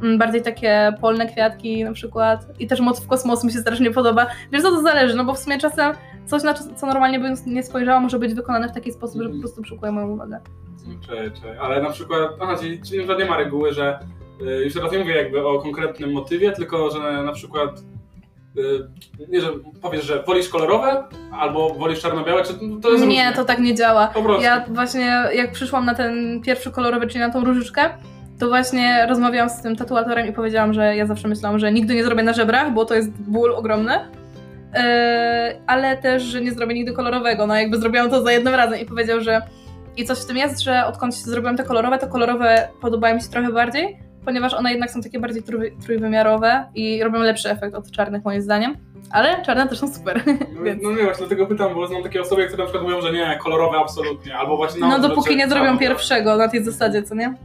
Mm, 0.04 0.18
Bardziej 0.18 0.42
takie 0.42 0.94
polne 1.02 1.26
kwiatki 1.28 1.84
na 1.84 1.92
przykład. 1.94 2.46
I 2.60 2.68
też 2.68 2.80
motyw 2.80 3.08
kosmosu 3.08 3.48
mi 3.48 3.54
się 3.54 3.60
strasznie 3.60 3.92
podoba. 3.92 4.28
Wiesz 4.52 4.62
co, 4.62 4.72
to 4.72 4.82
zależy, 4.82 5.16
no 5.16 5.26
bo 5.26 5.34
w 5.34 5.40
sumie 5.40 5.58
czasem 5.58 5.94
coś, 6.26 6.44
na 6.44 6.54
co 6.54 6.86
normalnie 6.88 7.20
bym 7.20 7.36
nie 7.46 7.64
spojrzała, 7.64 8.00
może 8.00 8.20
być 8.20 8.34
wykonane 8.34 8.70
w 8.70 8.72
taki 8.72 8.92
sposób, 8.94 9.22
że 9.22 9.30
po 9.30 9.40
prostu 9.40 9.62
przykuje 9.62 9.92
moją 9.92 10.10
uwagę. 10.10 10.40
Czekaj, 11.08 11.32
czekaj. 11.32 11.58
Ale 11.62 11.82
na 11.82 11.90
przykład, 11.90 12.32
aha, 12.40 12.56
czyli, 12.60 12.82
czyli 12.82 13.08
nie 13.20 13.26
ma 13.26 13.38
reguły, 13.38 13.74
że 13.74 14.00
y, 14.42 14.64
już 14.64 14.74
teraz 14.74 14.92
nie 14.92 15.00
mówię 15.00 15.16
jakby 15.16 15.48
o 15.48 15.60
konkretnym 15.62 16.12
motywie, 16.14 16.52
tylko 16.52 16.90
że 16.92 17.24
na 17.24 17.32
przykład 17.32 17.80
y, 18.58 18.88
nie, 19.30 19.42
że 19.42 19.50
powiesz, 19.82 20.06
że 20.06 20.24
wolisz 20.24 20.50
kolorowe 20.50 21.04
albo 21.32 21.74
wolisz 21.74 22.00
czarno-białe, 22.02 22.44
czy 22.44 22.54
to 22.54 22.64
jest 22.64 22.84
Nie, 22.84 23.06
różnie? 23.06 23.32
to 23.36 23.46
tak 23.46 23.60
nie 23.60 23.76
działa. 23.76 24.08
Po 24.08 24.22
prostu. 24.24 24.44
Ja 24.44 24.66
właśnie, 24.70 25.24
jak 25.34 25.52
przyszłam 25.52 25.86
na 25.86 25.96
ten 25.96 26.42
pierwszy 26.42 26.72
kolorowy, 26.72 27.08
czyli 27.08 27.20
na 27.20 27.30
tą 27.30 27.44
różyczkę, 27.44 27.90
to 28.40 28.48
właśnie 28.48 29.06
rozmawiałam 29.10 29.50
z 29.50 29.62
tym 29.62 29.76
tatuatorem 29.76 30.28
i 30.28 30.34
powiedziałam, 30.34 30.74
że 30.74 30.96
ja 30.96 31.06
zawsze 31.06 31.28
myślałam, 31.28 31.60
że 31.60 31.72
nigdy 31.72 31.96
nie 31.96 32.04
zrobię 32.04 32.24
na 32.24 32.34
żebrach, 32.34 32.74
bo 32.74 32.86
to 32.86 32.96
jest 32.96 33.12
ból 33.12 33.52
ogromny. 33.56 33.94
Yy, 33.94 34.82
ale 35.68 35.98
też, 35.98 36.24
że 36.24 36.42
nie 36.42 36.52
zrobię 36.52 36.74
nigdy 36.74 36.94
kolorowego. 36.94 37.48
No 37.48 37.56
jakby 37.56 37.78
zrobiłam 37.78 38.10
to 38.10 38.22
za 38.24 38.32
jednym 38.32 38.56
razem 38.56 38.80
i 38.80 38.86
powiedział, 38.86 39.22
że 39.22 39.42
i 40.00 40.06
coś 40.06 40.20
w 40.20 40.26
tym 40.26 40.38
jest, 40.38 40.60
że 40.60 40.86
odkąd 40.86 41.16
zrobiłam 41.16 41.58
te 41.58 41.64
kolorowe, 41.64 41.98
to 41.98 42.08
kolorowe 42.08 42.70
podobają 42.82 43.16
mi 43.16 43.22
się 43.22 43.30
trochę 43.30 43.54
bardziej, 43.54 44.00
ponieważ 44.26 44.54
one 44.54 44.72
jednak 44.72 44.92
są 44.92 45.02
takie 45.02 45.20
bardziej 45.20 45.44
trój, 45.44 45.78
trójwymiarowe 45.86 46.66
i 46.76 47.04
robią 47.04 47.20
lepszy 47.20 47.50
efekt 47.50 47.76
od 47.76 47.92
czarnych 47.92 48.26
moim 48.26 48.42
zdaniem. 48.42 48.78
Ale 49.12 49.46
czarne 49.46 49.68
też 49.68 49.80
są 49.80 49.94
super. 49.94 50.24
No, 50.56 50.64
więc... 50.64 50.84
no 50.84 50.90
nie, 50.92 51.04
właśnie 51.04 51.28
dlatego 51.28 51.48
pytam, 51.48 51.76
bo 51.76 51.88
znam 51.88 52.04
takie 52.04 52.22
osoby, 52.22 52.48
które 52.48 52.64
na 52.64 52.70
przykład 52.70 52.84
mówią, 52.84 53.02
że 53.02 53.14
nie, 53.14 53.40
kolorowe 53.44 53.78
absolutnie, 53.78 54.38
albo 54.38 54.58
właśnie... 54.58 54.82
No 54.82 55.00
dopóki 55.00 55.36
nie 55.36 55.50
zrobią 55.50 55.78
pierwszego 55.78 56.38
na 56.38 56.48
tej 56.48 56.64
zasadzie, 56.64 57.04
co 57.04 57.16
nie? 57.16 57.36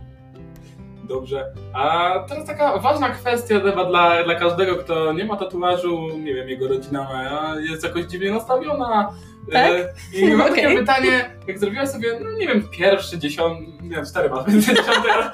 Dobrze. 1.04 1.44
A 1.72 2.14
teraz 2.28 2.46
taka 2.46 2.78
ważna 2.78 3.08
kwestia 3.08 3.60
chyba 3.60 3.84
dla, 3.84 4.24
dla 4.24 4.34
każdego, 4.34 4.76
kto 4.76 5.12
nie 5.12 5.24
ma 5.24 5.36
tatuażu, 5.36 6.08
nie 6.18 6.34
wiem, 6.34 6.48
jego 6.48 6.68
rodzina 6.68 7.02
ma, 7.02 7.54
jest 7.60 7.84
jakoś 7.84 8.04
dziwnie 8.04 8.30
nastawiona. 8.30 9.12
Tak? 9.52 9.70
E, 9.70 9.92
I 10.18 10.30
mam 10.36 10.48
takie 10.48 10.66
Okej. 10.66 10.78
pytanie, 10.78 11.30
jak 11.48 11.58
zrobiłaś 11.58 11.88
sobie, 11.88 12.08
no 12.20 12.32
nie 12.32 12.46
wiem, 12.48 12.68
pierwszy, 12.68 13.18
dziesiąty, 13.18 13.62
nie 13.82 13.96
wiem, 13.96 14.04
cztery 14.06 14.30
więc 14.48 14.66
dziesiąty, 14.66 15.12
ale, 15.12 15.30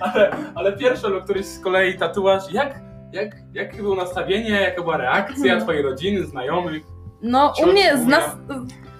ale, 0.00 0.30
ale 0.54 0.72
pierwszy 0.76 1.08
lub 1.08 1.24
któryś 1.24 1.46
z 1.46 1.60
kolei 1.60 1.98
tatuaż, 1.98 2.42
jak, 2.52 2.74
jak, 3.12 3.36
jakie 3.52 3.76
było 3.76 3.96
nastawienie, 3.96 4.50
jaka 4.50 4.82
była 4.82 4.96
reakcja 4.96 5.44
Mhm. 5.44 5.60
twojej 5.62 5.82
rodziny, 5.82 6.26
znajomych? 6.26 6.82
No, 7.22 7.52
u 7.62 7.66
mnie 7.66 7.98
z, 7.98 8.06
nas... 8.06 8.24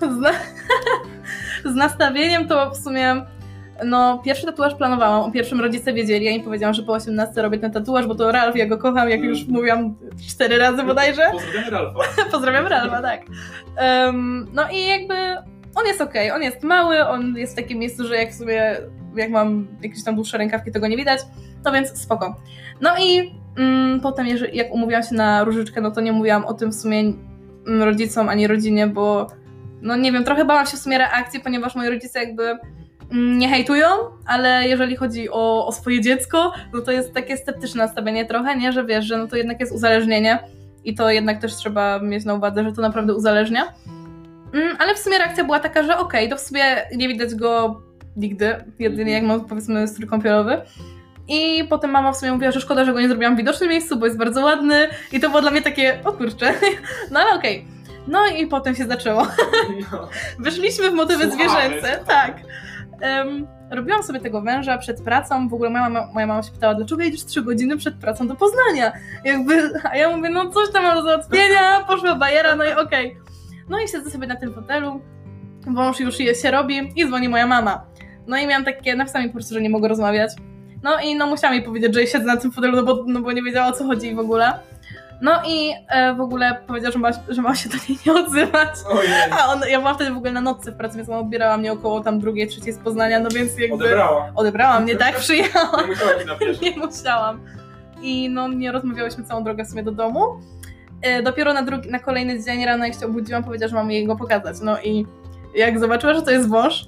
z, 0.00 0.36
z 1.72 1.74
nastawieniem 1.74 2.48
to 2.48 2.70
w 2.70 2.76
sumie. 2.76 3.26
No, 3.85 4.23
pierwszy 4.25 4.47
tatuaż 4.47 4.75
planowałam. 4.75 5.23
O 5.23 5.31
pierwszym 5.31 5.61
rodzice 5.61 5.93
wiedzieli. 5.93 6.25
Ja 6.25 6.31
im 6.31 6.43
powiedziałam, 6.43 6.75
że 6.75 6.83
po 6.83 6.93
18 6.93 7.43
robię 7.43 7.59
ten 7.59 7.73
tatuaż, 7.73 8.07
bo 8.07 8.14
to 8.14 8.33
Ralf, 8.33 8.57
ja 8.57 8.66
go 8.66 8.78
kocham, 8.78 9.11
jak 9.11 9.23
już 9.23 9.47
mówiłam 9.47 9.97
cztery 10.28 10.59
razy 10.59 10.83
bodajże. 10.83 11.23
Pozdrawiamy 11.33 11.71
Ralfa. 11.71 12.00
Pozdrawiam 12.33 12.66
Ralfa, 12.66 13.02
tak. 13.02 13.21
Em, 13.76 14.49
no 14.52 14.62
i 14.73 14.87
jakby 14.88 15.14
on 15.75 15.87
jest 15.87 16.00
okej, 16.00 16.31
on 16.31 16.43
jest 16.43 16.62
mały, 16.62 17.07
on 17.07 17.37
jest 17.37 17.52
w 17.52 17.57
takim 17.57 17.78
miejscu, 17.78 18.07
że 18.07 18.16
jak 18.16 18.31
w 18.31 18.35
sumie, 18.35 18.76
jak 19.16 19.31
mam 19.31 19.66
jakieś 19.83 20.04
tam 20.04 20.14
dłuższe 20.14 20.38
rękawki, 20.38 20.73
to 20.73 20.81
go 20.81 20.87
nie 20.87 20.97
widać, 20.97 21.21
no 21.64 21.73
więc 21.73 22.02
spoko. 22.02 22.37
No 22.81 22.90
i 23.00 23.35
mm, 23.57 24.00
potem, 24.00 24.26
jeżeli, 24.26 24.57
jak 24.57 24.73
umówiłam 24.73 25.02
się 25.02 25.14
na 25.14 25.45
różyczkę, 25.45 25.81
no 25.81 25.90
to 25.90 26.00
nie 26.00 26.12
mówiłam 26.12 26.45
o 26.45 26.54
tym 26.54 26.71
w 26.71 26.75
sumie 26.75 27.00
mm, 27.00 27.83
rodzicom 27.83 28.28
ani 28.28 28.47
rodzinie, 28.47 28.87
bo 28.87 29.26
no 29.83 29.97
nie 29.97 30.12
wiem, 30.12 30.25
trochę 30.25 30.45
bałam 30.45 30.66
się 30.66 30.76
w 30.76 30.81
sumie 30.81 30.99
reakcji, 30.99 31.40
ponieważ 31.40 31.75
moi 31.75 31.88
rodzice 31.88 32.19
jakby 32.19 32.59
nie 33.14 33.49
hejtują, 33.49 33.87
ale 34.26 34.68
jeżeli 34.68 34.97
chodzi 34.97 35.30
o, 35.30 35.66
o 35.66 35.73
swoje 35.73 36.00
dziecko, 36.00 36.52
no 36.73 36.80
to 36.80 36.92
jest 36.92 37.14
takie 37.14 37.37
sceptyczne 37.37 37.85
nastawienie 37.85 38.25
trochę, 38.25 38.56
nie, 38.56 38.73
że 38.73 38.85
wiesz, 38.85 39.04
że 39.04 39.18
no 39.18 39.26
to 39.26 39.37
jednak 39.37 39.61
jest 39.61 39.73
uzależnienie 39.73 40.38
i 40.85 40.94
to 40.94 41.11
jednak 41.11 41.40
też 41.40 41.54
trzeba 41.54 41.99
mieć 41.99 42.25
na 42.25 42.35
uwadze, 42.35 42.64
że 42.64 42.73
to 42.73 42.83
naprawdę 42.83 43.14
uzależnia. 43.14 43.73
Mm, 44.54 44.76
ale 44.78 44.94
w 44.94 44.99
sumie 44.99 45.18
reakcja 45.18 45.44
była 45.44 45.61
taka, 45.61 45.83
że 45.83 45.99
okej, 45.99 46.28
to 46.28 46.37
w 46.37 46.40
sumie 46.40 46.64
nie 46.97 47.09
widać 47.09 47.35
go 47.35 47.83
nigdy, 48.16 48.64
jedynie 48.78 49.12
jak 49.12 49.23
mam 49.23 49.44
powiedzmy 49.44 49.88
strój 49.88 50.09
kąpielowy. 50.09 50.62
I 51.28 51.64
potem 51.71 51.90
mama 51.90 52.12
w 52.12 52.16
sumie 52.16 52.33
mówiła, 52.33 52.52
że 52.52 52.61
szkoda, 52.61 52.85
że 52.85 52.92
go 52.92 53.00
nie 53.00 53.09
zrobiłam 53.09 53.35
w 53.35 53.38
widocznym 53.38 53.71
miejscu, 53.71 53.97
bo 53.97 54.06
jest 54.06 54.18
bardzo 54.18 54.42
ładny. 54.44 54.88
I 55.12 55.21
to 55.21 55.28
było 55.28 55.42
dla 55.42 55.50
mnie 55.50 55.62
takie, 55.62 55.99
o 56.04 56.12
kurczę, 56.12 56.54
no 57.11 57.21
ale 57.21 57.35
okej. 57.35 57.66
No 58.09 58.26
i 58.26 58.47
potem 58.47 58.75
się 58.75 58.87
zaczęło. 58.87 59.26
No. 59.92 60.09
Wyszliśmy 60.44 60.90
w 60.90 60.94
motywy 60.94 61.30
zwierzęce, 61.30 62.00
tak. 62.06 62.37
Em, 63.00 63.46
robiłam 63.70 64.02
sobie 64.02 64.20
tego 64.20 64.42
węża 64.42 64.78
przed 64.78 65.02
pracą. 65.02 65.48
W 65.48 65.54
ogóle 65.54 65.70
moja 65.70 65.82
mama, 65.82 66.08
moja 66.14 66.26
mama 66.26 66.42
się 66.42 66.52
pytała, 66.52 66.74
dlaczego 66.74 67.02
jedziesz 67.02 67.24
3 67.24 67.42
godziny 67.42 67.76
przed 67.76 67.94
pracą 67.94 68.28
do 68.28 68.34
Poznania? 68.34 68.92
Jakby, 69.24 69.70
a 69.92 69.96
ja 69.96 70.16
mówię, 70.16 70.30
no 70.30 70.50
coś 70.50 70.72
tam 70.72 70.82
mam 70.82 70.96
do 70.96 71.02
załatwienia, 71.02 71.84
poszła 71.86 72.14
bajera, 72.14 72.56
no 72.56 72.64
i 72.64 72.72
okej. 72.72 73.16
No 73.68 73.80
i 73.80 73.88
siedzę 73.88 74.10
sobie 74.10 74.26
na 74.26 74.36
tym 74.36 74.54
fotelu, 74.54 75.00
wąż 75.66 76.00
już 76.00 76.20
je 76.20 76.34
się 76.34 76.50
robi 76.50 76.92
i 76.96 77.06
dzwoni 77.06 77.28
moja 77.28 77.46
mama. 77.46 77.86
No 78.26 78.36
i 78.36 78.46
miałam 78.46 78.64
takie, 78.64 78.96
napisałam 78.96 79.22
mi 79.22 79.30
po 79.30 79.34
prostu, 79.34 79.54
że 79.54 79.60
nie 79.60 79.70
mogę 79.70 79.88
rozmawiać. 79.88 80.30
No 80.82 81.00
i 81.00 81.16
no 81.16 81.26
musiałam 81.26 81.54
jej 81.54 81.64
powiedzieć, 81.64 81.94
że 81.94 82.06
siedzę 82.06 82.24
na 82.24 82.36
tym 82.36 82.52
fotelu, 82.52 82.76
no 82.76 82.82
bo, 82.82 83.04
no 83.06 83.20
bo 83.20 83.32
nie 83.32 83.42
wiedziała 83.42 83.68
o 83.68 83.72
co 83.72 83.84
chodzi 83.84 84.14
w 84.14 84.18
ogóle. 84.18 84.52
No 85.21 85.33
i 85.47 85.75
e, 85.88 86.14
w 86.14 86.21
ogóle 86.21 86.59
powiedziała, 86.66 86.92
że 86.92 86.99
ma, 86.99 87.11
że 87.28 87.42
ma 87.42 87.54
się 87.54 87.68
do 87.68 87.76
niej 87.88 87.99
nie 88.06 88.12
odzywać. 88.12 88.68
Ojej. 88.88 89.12
A 89.30 89.52
on, 89.52 89.61
ja 89.68 89.78
byłam 89.78 89.94
wtedy 89.94 90.11
w 90.11 90.16
ogóle 90.16 90.33
na 90.33 90.40
nocce 90.40 90.73
w 90.73 90.76
pracy, 90.76 90.97
więc 90.97 91.09
ona 91.09 91.18
odbierała 91.18 91.56
mnie 91.56 91.73
około 91.73 92.00
tam 92.00 92.18
drugiej, 92.18 92.49
trzeciej 92.49 92.73
z 92.73 92.78
Poznania, 92.78 93.21
no 93.21 93.28
więc 93.30 93.59
jakby... 93.59 93.75
Odebrała. 93.75 94.33
Odebrała 94.35 94.80
mnie, 94.80 94.97
tak? 94.97 95.16
Przyjechała. 95.16 95.83
Nie 95.83 95.87
musiała 95.87 96.21
ci 96.21 96.26
na 96.26 96.35
pierwszy. 96.35 96.64
nie 96.71 96.76
musiałam. 96.76 97.40
I 98.02 98.28
no 98.28 98.49
nie 98.49 98.73
rozmawiałyśmy 98.73 99.25
całą 99.25 99.44
drogę 99.44 99.64
w 99.64 99.68
sumie 99.68 99.83
do 99.83 99.92
domu. 99.92 100.25
E, 101.02 101.23
dopiero 101.23 101.52
na, 101.52 101.62
drugi, 101.62 101.90
na 101.90 101.99
kolejny 101.99 102.44
dzień 102.44 102.64
rano, 102.64 102.85
jak 102.85 102.94
się 102.94 103.06
obudziłam, 103.06 103.44
powiedziała, 103.44 103.68
że 103.68 103.76
mam 103.76 103.90
jej 103.90 104.06
go 104.06 104.16
pokazać. 104.16 104.56
No 104.62 104.80
i 104.80 105.06
jak 105.54 105.80
zobaczyła, 105.80 106.14
że 106.14 106.23
to 106.23 106.30
jest 106.30 106.49
wąż, 106.49 106.85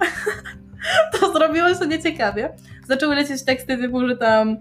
to 1.20 1.32
zrobiło 1.32 1.74
się 1.74 1.86
nieciekawie. 1.86 2.52
Zaczęły 2.88 3.14
lecieć 3.14 3.44
teksty 3.44 3.78
typu, 3.78 4.08
że 4.08 4.16
tam 4.16 4.56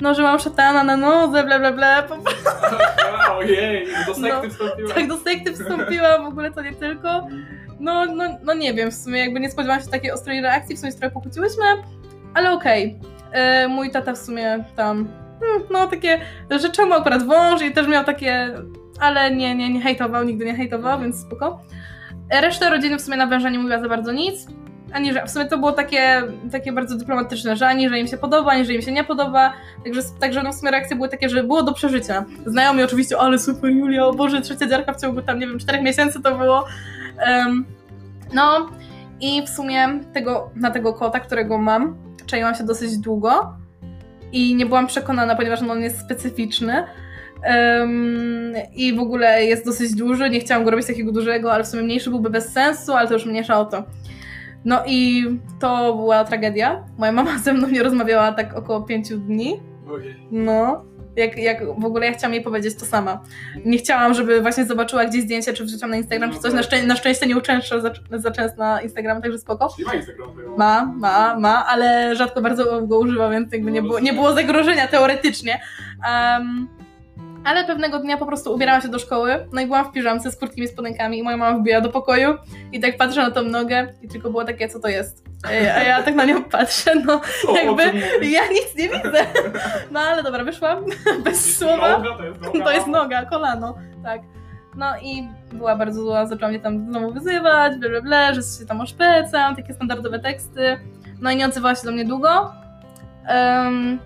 no, 0.00 0.14
że 0.14 0.22
mam 0.22 0.38
szatana 0.38 0.84
na 0.84 0.96
nodze, 0.96 1.44
bla 1.44 1.58
bla 1.58 1.72
bla. 1.72 2.02
Po 2.02 2.16
prostu 2.16 2.50
Ojej, 3.38 3.86
do 4.06 4.14
sekty 4.14 4.30
No, 4.30 4.42
wstąpiła. 4.50 4.94
tak 4.94 5.08
do 5.08 5.16
sekty 5.16 5.52
wstąpiłam, 5.52 6.24
w 6.24 6.28
ogóle 6.28 6.50
to 6.52 6.62
nie 6.62 6.72
tylko. 6.72 7.26
No, 7.80 8.06
no, 8.06 8.24
no 8.42 8.54
nie 8.54 8.74
wiem, 8.74 8.90
w 8.90 8.94
sumie 8.94 9.20
jakby 9.20 9.40
nie 9.40 9.50
spodziewałam 9.50 9.82
się 9.82 9.88
takiej 9.90 10.12
ostrej 10.12 10.40
reakcji, 10.40 10.76
w 10.76 10.78
sumie 10.78 10.92
trochę 10.92 11.10
pokłóciłyśmy, 11.10 11.64
ale 12.34 12.52
okej. 12.52 12.98
E, 13.32 13.68
Mój 13.68 13.90
tata 13.90 14.12
w 14.12 14.18
sumie 14.18 14.64
tam, 14.76 15.08
hmm, 15.40 15.62
no 15.70 15.86
takie, 15.86 16.20
że 16.50 16.70
czemu 16.70 16.94
akurat 16.94 17.22
wąż 17.26 17.62
i 17.62 17.72
też 17.72 17.86
miał 17.88 18.04
takie, 18.04 18.54
ale 19.00 19.30
nie, 19.30 19.54
nie, 19.54 19.70
nie 19.72 19.80
hejtował, 19.80 20.24
nigdy 20.24 20.44
nie 20.44 20.54
hejtował, 20.54 21.00
więc 21.00 21.20
spoko. 21.20 21.60
E, 22.30 22.40
Reszta 22.40 22.70
rodziny 22.70 22.96
w 22.98 23.02
sumie 23.02 23.16
na 23.16 23.26
węża 23.26 23.48
nie 23.50 23.58
mówiła 23.58 23.80
za 23.80 23.88
bardzo 23.88 24.12
nic, 24.12 24.46
ani 24.92 25.12
że 25.12 25.26
w 25.26 25.30
sumie 25.30 25.46
to 25.46 25.58
było 25.58 25.72
takie, 25.72 26.22
takie 26.52 26.72
bardzo 26.72 26.96
dyplomatyczne, 26.96 27.56
że 27.56 27.66
ani 27.66 27.88
że 27.88 27.98
im 27.98 28.06
się 28.06 28.18
podoba, 28.18 28.50
ani 28.50 28.64
że 28.64 28.74
im 28.74 28.82
się 28.82 28.92
nie 28.92 29.04
podoba, 29.04 29.52
także, 29.84 30.00
także 30.20 30.42
no 30.42 30.52
w 30.52 30.54
sumie 30.54 30.70
reakcje 30.70 30.96
były 30.96 31.08
takie, 31.08 31.28
że 31.28 31.44
było 31.44 31.62
do 31.62 31.74
przeżycia. 31.74 32.24
Znajomi 32.46 32.82
oczywiście, 32.82 33.18
ale 33.18 33.38
super 33.38 33.70
Julia, 33.70 34.06
o 34.06 34.12
Boże, 34.12 34.40
trzecia 34.40 34.66
dziarka 34.66 34.92
w 34.92 35.00
ciągu 35.00 35.22
tam, 35.22 35.38
nie 35.38 35.46
wiem, 35.46 35.58
czterech 35.58 35.82
miesięcy 35.82 36.22
to 36.22 36.38
było. 36.38 36.64
Em, 37.18 37.64
no 38.34 38.68
i 39.20 39.42
w 39.42 39.48
sumie 39.48 40.00
tego, 40.12 40.50
na 40.56 40.70
tego 40.70 40.94
kota, 40.94 41.20
którego 41.20 41.58
mam, 41.58 41.96
czaiłam 42.26 42.54
się 42.54 42.64
dosyć 42.64 42.98
długo 42.98 43.54
i 44.32 44.54
nie 44.54 44.66
byłam 44.66 44.86
przekonana, 44.86 45.36
ponieważ 45.36 45.62
on 45.62 45.82
jest 45.82 46.00
specyficzny. 46.00 46.84
Em, 47.42 48.54
I 48.74 48.94
w 48.94 49.00
ogóle 49.00 49.44
jest 49.44 49.64
dosyć 49.64 49.94
duży, 49.94 50.30
nie 50.30 50.40
chciałam 50.40 50.64
go 50.64 50.70
robić 50.70 50.86
takiego 50.86 51.12
dużego, 51.12 51.52
ale 51.52 51.64
w 51.64 51.66
sumie 51.66 51.82
mniejszy 51.82 52.10
byłby 52.10 52.30
bez 52.30 52.52
sensu, 52.52 52.92
ale 52.92 53.08
to 53.08 53.14
już 53.14 53.26
mniejsza 53.26 53.60
o 53.60 53.64
to. 53.64 53.84
No 54.68 54.82
i 54.86 55.24
to 55.60 55.94
była 55.96 56.24
tragedia. 56.24 56.84
Moja 56.98 57.12
mama 57.12 57.38
ze 57.38 57.52
mną 57.52 57.68
nie 57.68 57.82
rozmawiała 57.82 58.32
tak 58.32 58.56
około 58.56 58.82
pięciu 58.82 59.18
dni. 59.18 59.60
No. 60.30 60.84
Jak, 61.16 61.38
jak 61.38 61.80
w 61.80 61.84
ogóle 61.84 62.06
ja 62.06 62.12
chciałam 62.12 62.34
jej 62.34 62.42
powiedzieć 62.42 62.74
to 62.78 62.84
sama. 62.86 63.20
Nie 63.64 63.78
chciałam, 63.78 64.14
żeby 64.14 64.40
właśnie 64.40 64.64
zobaczyła 64.64 65.04
gdzieś 65.04 65.22
zdjęcie, 65.22 65.52
czy 65.52 65.64
wrzuciłam 65.64 65.90
na 65.90 65.96
Instagram, 65.96 66.32
czy 66.32 66.38
coś. 66.38 66.52
Na, 66.52 66.62
szczę- 66.62 66.86
na 66.86 66.96
szczęście 66.96 67.26
nie 67.26 67.36
uczęszczę 67.36 67.80
za, 67.80 67.90
za 68.18 68.30
często 68.30 68.58
na 68.58 68.80
Instagram, 68.82 69.22
także 69.22 69.38
spoko. 69.38 69.68
Ma 69.86 69.94
Instagram. 69.94 70.28
Ma, 70.58 70.84
ma, 70.96 71.38
ma, 71.40 71.66
ale 71.66 72.16
rzadko 72.16 72.42
bardzo 72.42 72.86
go 72.86 72.98
używa, 72.98 73.30
więc 73.30 73.52
jakby 73.52 73.72
nie 73.72 73.82
było, 73.82 74.00
nie 74.00 74.12
było 74.12 74.32
zagrożenia 74.32 74.88
teoretycznie. 74.88 75.60
Um, 76.38 76.68
ale 77.44 77.64
pewnego 77.64 77.98
dnia 77.98 78.16
po 78.16 78.26
prostu 78.26 78.54
ubierałam 78.54 78.82
się 78.82 78.88
do 78.88 78.98
szkoły, 78.98 79.46
no 79.52 79.60
i 79.60 79.66
byłam 79.66 79.84
w 79.84 79.92
piżamce 79.92 80.32
z 80.32 80.36
krótkimi 80.36 80.68
spodenkami 80.68 81.18
i 81.18 81.22
moja 81.22 81.36
mama 81.36 81.58
wbiła 81.58 81.80
do 81.80 81.88
pokoju 81.88 82.34
i 82.72 82.80
tak 82.80 82.96
patrzę 82.96 83.22
na 83.22 83.30
tą 83.30 83.42
nogę 83.42 83.86
i 84.02 84.08
tylko 84.08 84.30
było 84.30 84.44
takie, 84.44 84.68
co 84.68 84.80
to 84.80 84.88
jest? 84.88 85.24
Ej, 85.50 85.68
A 85.70 85.82
ja 85.82 86.02
tak 86.02 86.14
na 86.14 86.24
nią 86.24 86.44
patrzę, 86.44 86.94
no 86.94 87.20
Co, 87.42 87.56
jakby 87.56 87.82
ja 88.26 88.40
nic 88.48 88.76
nie 88.76 88.88
widzę. 88.88 89.26
No 89.90 90.00
ale 90.00 90.22
dobra, 90.22 90.44
wyszłam 90.44 90.84
bez 91.24 91.58
słowa. 91.58 91.98
Noga, 91.98 92.16
to 92.16 92.24
jest 92.24 92.40
noga. 92.40 92.64
To 92.64 92.72
jest 92.72 92.86
noga, 92.86 93.26
kolano, 93.26 93.78
tak. 94.04 94.20
No 94.76 94.86
i 95.02 95.28
była 95.52 95.76
bardzo 95.76 96.02
zła, 96.02 96.26
zaczęła 96.26 96.50
mnie 96.50 96.60
tam 96.60 96.86
znowu 96.86 97.12
wyzywać, 97.12 97.76
bla 97.76 97.88
bla 97.88 98.00
bla, 98.00 98.34
że 98.34 98.40
się 98.42 98.66
tam 98.68 98.80
oszpecam, 98.80 99.56
takie 99.56 99.74
standardowe 99.74 100.18
teksty. 100.18 100.78
No 101.20 101.30
i 101.30 101.36
nie 101.36 101.46
odzywała 101.46 101.74
się 101.74 101.84
do 101.84 101.92
mnie 101.92 102.04
długo. 102.04 102.52
Em, 103.26 103.98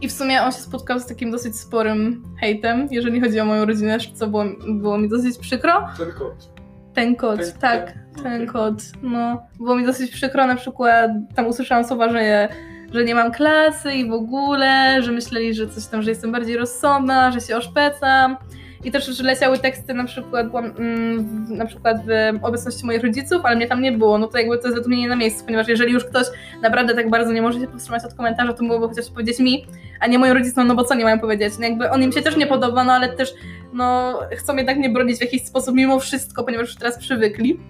I 0.00 0.08
w 0.08 0.12
sumie 0.12 0.42
on 0.42 0.52
się 0.52 0.58
spotkał 0.58 1.00
z 1.00 1.06
takim 1.06 1.30
dosyć 1.30 1.56
sporym 1.58 2.22
hejtem, 2.40 2.88
jeżeli 2.90 3.20
chodzi 3.20 3.40
o 3.40 3.44
moją 3.44 3.64
rodzinę, 3.64 3.98
co 4.14 4.26
było, 4.26 4.44
było 4.68 4.98
mi 4.98 5.08
dosyć 5.08 5.38
przykro. 5.38 5.88
Ten 5.98 6.12
kot. 6.12 6.50
Ten 6.94 7.16
kot, 7.16 7.38
Ten- 7.38 7.52
tak, 7.60 7.92
ten- 8.14 8.22
ten 8.22 8.46
kot, 8.46 8.74
no. 9.02 9.42
Było 9.56 9.76
mi 9.76 9.86
dosyć 9.86 10.10
przykro, 10.10 10.46
na 10.46 10.56
przykład 10.56 11.10
tam 11.34 11.46
usłyszałam 11.46 11.84
słowa, 11.84 12.08
że, 12.12 12.48
że 12.94 13.04
nie 13.04 13.14
mam 13.14 13.32
klasy 13.32 13.92
i 13.92 14.08
w 14.08 14.12
ogóle, 14.12 15.02
że 15.02 15.12
myśleli, 15.12 15.54
że 15.54 15.68
coś 15.68 15.86
tam, 15.86 16.02
że 16.02 16.10
jestem 16.10 16.32
bardziej 16.32 16.56
rozsądna, 16.56 17.32
że 17.32 17.40
się 17.40 17.56
oszpecam. 17.56 18.36
I 18.84 18.90
też, 18.90 19.06
że 19.06 19.24
leciały 19.24 19.58
teksty 19.58 19.94
na 19.94 20.04
przykład, 20.04 20.48
byłam, 20.48 20.64
mm, 20.64 21.46
na 21.48 21.66
przykład 21.66 21.96
w 22.06 22.38
obecności 22.42 22.86
moich 22.86 23.02
rodziców, 23.02 23.40
ale 23.44 23.56
mnie 23.56 23.66
tam 23.66 23.82
nie 23.82 23.92
było, 23.92 24.18
no 24.18 24.26
to 24.26 24.38
jakby 24.38 24.58
to 24.58 24.62
jest 24.62 24.76
według 24.76 24.86
mnie 24.86 25.02
nie 25.02 25.08
na 25.08 25.16
miejscu, 25.16 25.44
ponieważ 25.44 25.68
jeżeli 25.68 25.92
już 25.92 26.04
ktoś 26.04 26.26
naprawdę 26.62 26.94
tak 26.94 27.10
bardzo 27.10 27.32
nie 27.32 27.42
może 27.42 27.60
się 27.60 27.66
powstrzymać 27.66 28.04
od 28.04 28.14
komentarza, 28.14 28.52
to 28.52 28.62
mogłoby 28.62 28.94
chociaż 28.94 29.10
powiedzieć 29.10 29.38
mi, 29.38 29.66
a 30.00 30.06
nie 30.06 30.18
moim 30.18 30.32
rodzicom, 30.32 30.66
no 30.66 30.74
bo 30.74 30.84
co 30.84 30.94
nie 30.94 31.04
mają 31.04 31.18
powiedzieć? 31.18 31.54
No 31.58 31.64
jakby 31.64 31.90
on 31.90 32.02
im 32.02 32.12
się 32.12 32.22
też 32.22 32.36
nie 32.36 32.46
podoba, 32.46 32.84
no 32.84 32.92
ale 32.92 33.08
też 33.08 33.34
no, 33.72 34.20
chcą 34.36 34.56
jednak 34.56 34.76
mnie 34.76 34.90
bronić 34.90 35.18
w 35.18 35.20
jakiś 35.20 35.44
sposób 35.46 35.74
mimo 35.74 35.98
wszystko, 35.98 36.44
ponieważ 36.44 36.66
już 36.66 36.76
teraz 36.76 36.98
przywykli. 36.98 37.60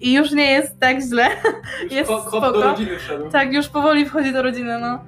I 0.00 0.12
już 0.12 0.30
nie 0.32 0.52
jest 0.52 0.80
tak 0.80 1.00
źle. 1.00 1.28
Już 1.82 1.92
Jest 1.92 2.08
kot 2.08 2.22
spoko. 2.22 2.52
do 2.52 2.62
rodziny 2.62 2.98
wszedł. 2.98 3.30
Tak, 3.30 3.52
już 3.52 3.68
powoli 3.68 4.06
wchodzi 4.06 4.32
do 4.32 4.42
rodziny, 4.42 4.78
no. 4.78 4.98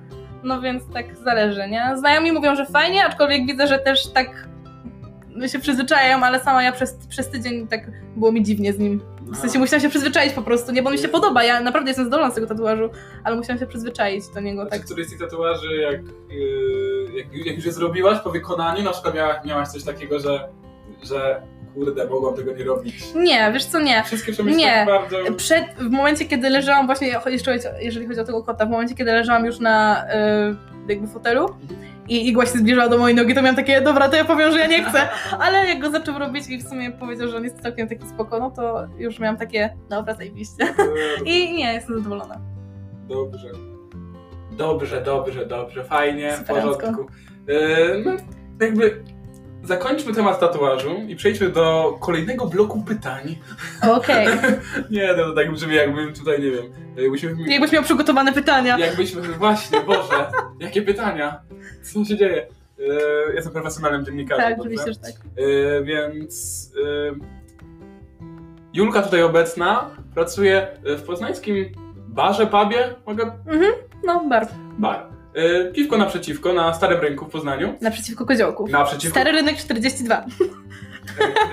no 0.43 0.61
więc 0.61 0.83
tak 0.93 1.17
zależy, 1.17 1.69
nie? 1.69 1.93
Znajomi 1.97 2.33
mówią, 2.33 2.57
że 2.57 2.67
fajnie, 2.67 3.05
aczkolwiek 3.05 3.47
widzę, 3.47 3.67
że 3.67 3.79
też 3.79 4.13
tak 4.13 4.49
się 5.47 5.59
przyzwyczajają, 5.59 6.25
ale 6.25 6.41
sama 6.41 6.63
ja 6.63 6.73
przez, 6.73 7.07
przez 7.09 7.31
tydzień 7.31 7.69
tak 7.69 7.81
było 8.17 8.33
mi 8.33 8.43
dziwnie 8.43 8.73
z 8.73 8.79
nim. 8.79 9.01
W 9.23 9.37
sensie 9.37 9.59
musiałam 9.59 9.83
się 9.83 9.89
przyzwyczaić 9.89 10.33
po 10.33 10.43
prostu, 10.43 10.73
nie? 10.73 10.83
Bo 10.83 10.91
mi 10.91 10.99
się 10.99 11.09
podoba, 11.09 11.45
ja 11.45 11.61
naprawdę 11.61 11.91
jestem 11.91 12.07
zdolna 12.07 12.31
z 12.31 12.35
tego 12.35 12.47
tatuażu, 12.47 12.91
ale 13.25 13.37
musiałam 13.37 13.59
się 13.59 13.67
przyzwyczaić 13.67 14.25
do 14.35 14.41
niego, 14.41 14.63
Znaczy, 14.63 14.77
tak. 14.77 14.87
któryś 14.87 15.07
z 15.07 15.11
tych 15.11 15.19
tatuaży, 15.19 15.77
jak, 15.77 16.01
yy, 16.31 17.19
jak, 17.19 17.47
jak 17.47 17.57
już 17.57 17.65
je 17.67 17.73
zrobiłaś 17.73 18.19
po 18.19 18.31
wykonaniu, 18.31 18.83
na 18.83 18.91
przykład 18.93 19.15
miałaś, 19.15 19.37
miałaś 19.45 19.69
coś 19.69 19.85
takiego, 19.85 20.21
że, 20.21 20.49
że 21.03 21.43
kurde, 21.77 22.07
mogłam 22.07 22.35
tego 22.35 22.53
nie 22.53 22.65
robić. 22.65 23.15
Nie, 23.15 23.51
wiesz 23.53 23.65
co, 23.65 23.81
nie. 23.81 24.03
Wszystkie 24.05 24.33
przemyślenia 24.33 24.81
Nie. 24.81 24.87
bardzo... 24.87 25.17
Przed, 25.37 25.65
w 25.79 25.91
momencie, 25.91 26.25
kiedy 26.25 26.51
leżałam 26.51 26.87
właśnie, 26.87 27.09
jeszcze 27.27 27.59
jeżeli 27.81 28.07
chodzi 28.07 28.21
o 28.21 28.25
tego 28.25 28.43
kota, 28.43 28.67
w 28.67 28.71
momencie, 28.71 28.95
kiedy 28.95 29.13
leżałam 29.13 29.47
już 29.47 29.61
na 29.61 30.05
y, 30.05 30.57
jakby 30.89 31.07
fotelu 31.07 31.47
i 32.09 32.29
igła 32.29 32.47
się 32.47 32.59
zbliżała 32.59 32.89
do 32.89 32.99
mojej 32.99 33.17
nogi, 33.17 33.35
to 33.35 33.43
miałam 33.43 33.57
takie, 33.57 33.81
dobra, 33.81 34.09
to 34.09 34.17
ja 34.17 34.25
powiem, 34.25 34.53
że 34.53 34.59
ja 34.59 34.67
nie 34.67 34.85
chcę, 34.85 35.09
ale 35.45 35.67
jak 35.67 35.81
go 35.81 35.91
zaczął 35.91 36.19
robić 36.19 36.49
i 36.49 36.59
w 36.59 36.69
sumie 36.69 36.93
powiedział, 36.93 37.29
że 37.29 37.37
on 37.37 37.45
jest 37.45 37.61
całkiem 37.61 37.89
taki 37.89 38.09
spoko, 38.09 38.39
no 38.39 38.51
to 38.51 38.87
już 38.99 39.19
miałam 39.19 39.37
takie, 39.37 39.77
dobra, 39.89 40.15
zajebiście. 40.15 40.75
I 41.25 41.55
nie, 41.55 41.75
jestem 41.75 41.97
zadowolona. 41.97 42.41
Dobrze. 43.09 43.49
Dobrze, 44.53 45.03
dobrze, 45.03 45.47
dobrze, 45.47 45.85
fajnie, 45.85 46.33
w 46.33 46.45
porządku. 46.45 47.07
Yy, 47.47 48.03
no, 48.05 48.13
jakby 48.61 49.05
zakończmy 49.67 50.15
temat 50.15 50.41
tatuażu 50.41 50.97
i 51.09 51.17
przejdźmy 51.17 51.49
do 51.49 51.97
kolejnego 52.01 52.47
bloku 52.47 52.83
pytań. 52.83 53.37
Okej. 53.83 54.29
Nie, 54.91 55.15
no 55.17 55.33
tak 55.33 55.53
brzmi 55.53 55.75
jakbym 55.75 56.15
tutaj, 56.15 56.43
nie 56.43 56.51
wiem, 56.51 56.65
jakbyśmy... 56.97 57.35
Jakbyś 57.47 57.73
miał 57.73 57.83
przygotowane 57.83 58.33
pytania. 58.33 58.79
Jakbyśmy, 58.79 59.23
właśnie, 59.23 59.81
Boże, 59.81 60.31
jakie 60.61 60.83
pytania? 60.83 61.41
Co 61.83 62.05
się 62.05 62.17
dzieje? 62.17 62.47
Yy, 62.79 63.35
jestem 63.35 63.53
profesjonalnym 63.53 64.05
dziennikarzem, 64.05 64.45
Tak, 64.45 64.57
dobrze? 64.57 64.75
oczywiście, 64.75 64.93
że 64.93 65.13
tak. 65.13 65.23
Yy, 65.37 65.85
więc 65.85 66.71
yy, 66.77 67.19
Julka 68.75 69.03
tutaj 69.03 69.23
obecna 69.23 69.91
pracuje 70.15 70.67
w 70.85 71.03
poznańskim 71.03 71.57
barze, 72.09 72.47
pubie, 72.47 72.95
mogę? 73.07 73.33
No, 74.05 74.25
bar. 74.29 74.49
Bar. 74.79 75.16
Yy, 75.37 75.73
piwko 75.75 75.99
naprzeciwko, 75.99 76.53
na 76.53 76.75
Starym 76.75 77.01
Rynku 77.01 77.25
w 77.25 77.29
Poznaniu. 77.31 77.75
Naprzeciwko 77.81 78.27
koziołków. 78.27 78.71
Naprzeciwko. 78.71 79.21
Stary 79.21 79.33
rynek 79.33 79.57
42. 79.57 80.25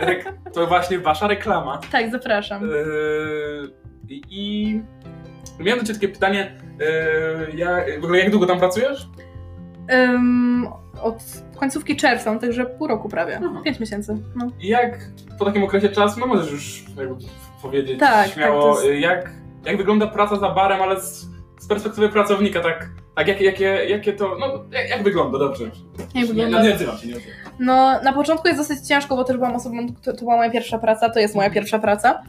Rek- 0.02 0.34
to 0.54 0.68
właśnie 0.68 1.00
wasza 1.00 1.28
reklama. 1.28 1.80
Tak, 1.92 2.12
zapraszam. 2.12 2.62
Yy, 2.70 3.74
I, 4.10 4.82
miałem 5.60 5.80
do 5.80 5.86
ciebie 5.88 6.00
takie 6.00 6.14
pytanie, 6.14 6.56
yy, 6.80 7.58
ja, 7.58 7.78
w 8.02 8.04
ogóle 8.04 8.20
jak 8.20 8.32
długo 8.32 8.46
tam 8.46 8.60
pracujesz? 8.60 9.08
Ym, 9.94 10.68
od 11.02 11.18
końcówki 11.60 11.96
czerwca, 11.96 12.40
także 12.40 12.66
pół 12.66 12.88
roku 12.88 13.10
prawie. 13.10 13.40
Aha. 13.46 13.62
Pięć 13.66 13.80
miesięcy. 13.80 14.18
No. 14.36 14.48
I 14.60 14.68
jak 14.68 15.00
po 15.40 15.46
takim 15.46 15.64
okresie 15.64 15.90
czasu, 15.90 16.20
no 16.20 16.28
możesz 16.28 16.52
już 16.52 16.84
powiedzieć 17.62 18.00
Tak, 18.00 18.28
śmiało, 18.30 18.76
tak, 18.76 18.86
jest- 18.86 19.00
jak, 19.02 19.32
jak 19.66 19.78
wygląda 19.78 20.08
praca 20.08 20.36
za 20.36 20.50
barem, 20.50 20.82
ale 20.82 21.02
z, 21.02 21.28
z 21.60 21.68
perspektywy 21.68 22.10
pracownika, 22.10 22.60
tak, 22.62 22.90
tak 23.16 23.28
jakie, 23.28 23.46
jakie, 23.46 23.66
jakie 23.66 24.14
to, 24.14 24.38
no 24.40 24.64
jak, 24.72 24.90
jak 24.90 25.04
wygląda, 25.04 25.40
dobrze. 25.40 25.64
Jak 26.16 26.28
wygląda? 26.28 26.58
no, 26.58 26.64
nie 26.64 26.74
odzywam 26.74 26.98
się, 26.98 27.08
nie 27.08 27.16
odzywam. 27.16 27.36
No, 27.60 28.02
na 28.02 28.14
początku 28.14 28.48
jest 28.48 28.60
dosyć 28.60 28.88
ciężko, 28.88 29.16
bo 29.16 29.24
też 29.24 29.38
byłam 29.38 29.56
osobą, 29.56 29.88
to, 30.04 30.14
to 30.14 30.20
była 30.20 30.38
moja 30.38 30.50
pierwsza 30.50 30.78
praca, 30.80 31.10
to 31.10 31.20
jest 31.20 31.36
moja 31.36 31.50
pierwsza 31.50 31.80
praca. 31.80 32.24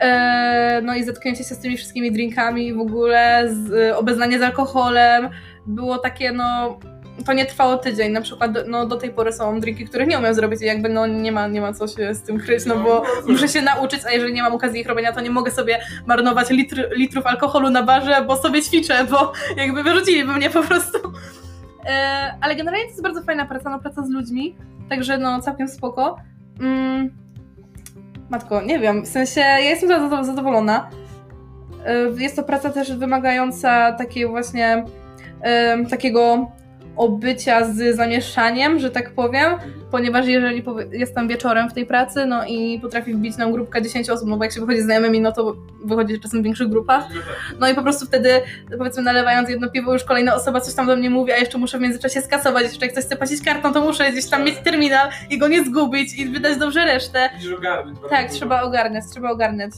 E, 0.00 0.80
no 0.84 0.94
i 0.94 1.04
zetknięcie 1.04 1.44
się 1.44 1.54
z 1.54 1.58
tymi 1.58 1.76
wszystkimi 1.76 2.12
drinkami 2.12 2.74
w 2.74 2.80
ogóle, 2.80 3.48
z, 3.52 3.72
e, 3.72 3.96
obeznanie 3.96 4.38
z 4.38 4.42
alkoholem, 4.42 5.28
było 5.66 5.98
takie, 5.98 6.32
no, 6.32 6.78
to 7.26 7.32
nie 7.32 7.46
trwało 7.46 7.76
tydzień, 7.76 8.12
na 8.12 8.20
przykład, 8.20 8.50
no 8.66 8.86
do 8.86 8.96
tej 8.96 9.10
pory 9.10 9.32
są 9.32 9.60
drinki, 9.60 9.84
których 9.84 10.08
nie 10.08 10.18
umiem 10.18 10.34
zrobić 10.34 10.62
i 10.62 10.64
jakby, 10.64 10.88
no 10.88 11.06
nie 11.06 11.32
ma, 11.32 11.48
nie 11.48 11.60
ma 11.60 11.72
co 11.72 11.88
się 11.88 12.14
z 12.14 12.22
tym 12.22 12.38
kryć, 12.38 12.66
no 12.66 12.76
bo 12.76 13.02
muszę 13.28 13.48
się 13.48 13.62
nauczyć, 13.62 14.00
a 14.06 14.12
jeżeli 14.12 14.32
nie 14.32 14.42
mam 14.42 14.54
okazji 14.54 14.80
ich 14.80 14.86
robienia, 14.86 15.12
to 15.12 15.20
nie 15.20 15.30
mogę 15.30 15.50
sobie 15.50 15.80
marnować 16.06 16.50
litr, 16.50 16.88
litrów 16.96 17.26
alkoholu 17.26 17.70
na 17.70 17.82
barze, 17.82 18.24
bo 18.26 18.36
sobie 18.36 18.62
ćwiczę, 18.62 19.04
bo 19.10 19.32
jakby 19.56 19.82
wyrzuciliby 19.82 20.32
mnie 20.32 20.50
po 20.50 20.62
prostu. 20.62 20.98
E, 21.86 22.34
ale 22.40 22.56
generalnie 22.56 22.84
to 22.84 22.90
jest 22.90 23.02
bardzo 23.02 23.22
fajna 23.22 23.46
praca, 23.46 23.70
no 23.70 23.78
praca 23.78 24.02
z 24.02 24.10
ludźmi, 24.10 24.56
także 24.88 25.18
no 25.18 25.40
całkiem 25.40 25.68
spoko. 25.68 26.16
Mm, 26.60 27.10
matko, 28.30 28.62
nie 28.62 28.78
wiem, 28.78 29.02
w 29.02 29.08
sensie 29.08 29.40
ja 29.40 29.58
jestem 29.58 29.88
zado- 29.88 30.24
zadowolona. 30.24 30.90
E, 31.86 32.22
jest 32.22 32.36
to 32.36 32.42
praca 32.42 32.70
też 32.70 32.92
wymagająca 32.96 33.92
takiej 33.92 34.26
właśnie 34.26 34.84
takiego 35.90 36.50
obycia 37.00 37.64
z 37.64 37.96
zamieszaniem, 37.96 38.78
że 38.78 38.90
tak 38.90 39.14
powiem, 39.14 39.52
ponieważ 39.90 40.26
jeżeli 40.26 40.64
jestem 40.92 41.28
wieczorem 41.28 41.70
w 41.70 41.72
tej 41.72 41.86
pracy, 41.86 42.26
no 42.26 42.44
i 42.46 42.80
potrafi 42.80 43.14
wbić 43.14 43.36
nam 43.36 43.52
grupka 43.52 43.80
10 43.80 44.10
osób, 44.10 44.28
no 44.28 44.36
bo 44.36 44.44
jak 44.44 44.52
się 44.52 44.60
wychodzi 44.60 44.80
z 44.80 44.84
znajomymi, 44.84 45.20
no 45.20 45.32
to 45.32 45.56
wychodzi 45.84 46.20
czasem 46.20 46.40
w 46.40 46.44
większych 46.44 46.68
grupach, 46.68 47.04
no 47.60 47.68
i 47.68 47.74
po 47.74 47.82
prostu 47.82 48.06
wtedy, 48.06 48.30
powiedzmy, 48.78 49.02
nalewając 49.02 49.48
jedno 49.48 49.70
piwo, 49.70 49.92
już 49.92 50.04
kolejna 50.04 50.34
osoba 50.34 50.60
coś 50.60 50.74
tam 50.74 50.86
do 50.86 50.96
mnie 50.96 51.10
mówi, 51.10 51.32
a 51.32 51.36
jeszcze 51.36 51.58
muszę 51.58 51.78
w 51.78 51.80
międzyczasie 51.80 52.22
skasować. 52.22 52.62
Jeszcze 52.62 52.86
jak 52.86 52.92
ktoś 52.92 53.04
chce 53.04 53.16
płacić 53.16 53.44
kartą, 53.44 53.72
to 53.72 53.80
muszę 53.80 54.12
gdzieś 54.12 54.26
tam 54.26 54.44
mieć 54.44 54.56
terminal 54.58 55.08
i 55.30 55.38
go 55.38 55.48
nie 55.48 55.64
zgubić 55.64 56.18
i 56.18 56.28
wydać 56.28 56.58
dobrze 56.58 56.84
resztę. 56.84 57.30
Ogarnąć 57.58 57.98
Tak, 58.10 58.30
trzeba 58.30 58.62
ogarniać, 58.62 59.04
trzeba 59.10 59.30
ogarniać. 59.30 59.72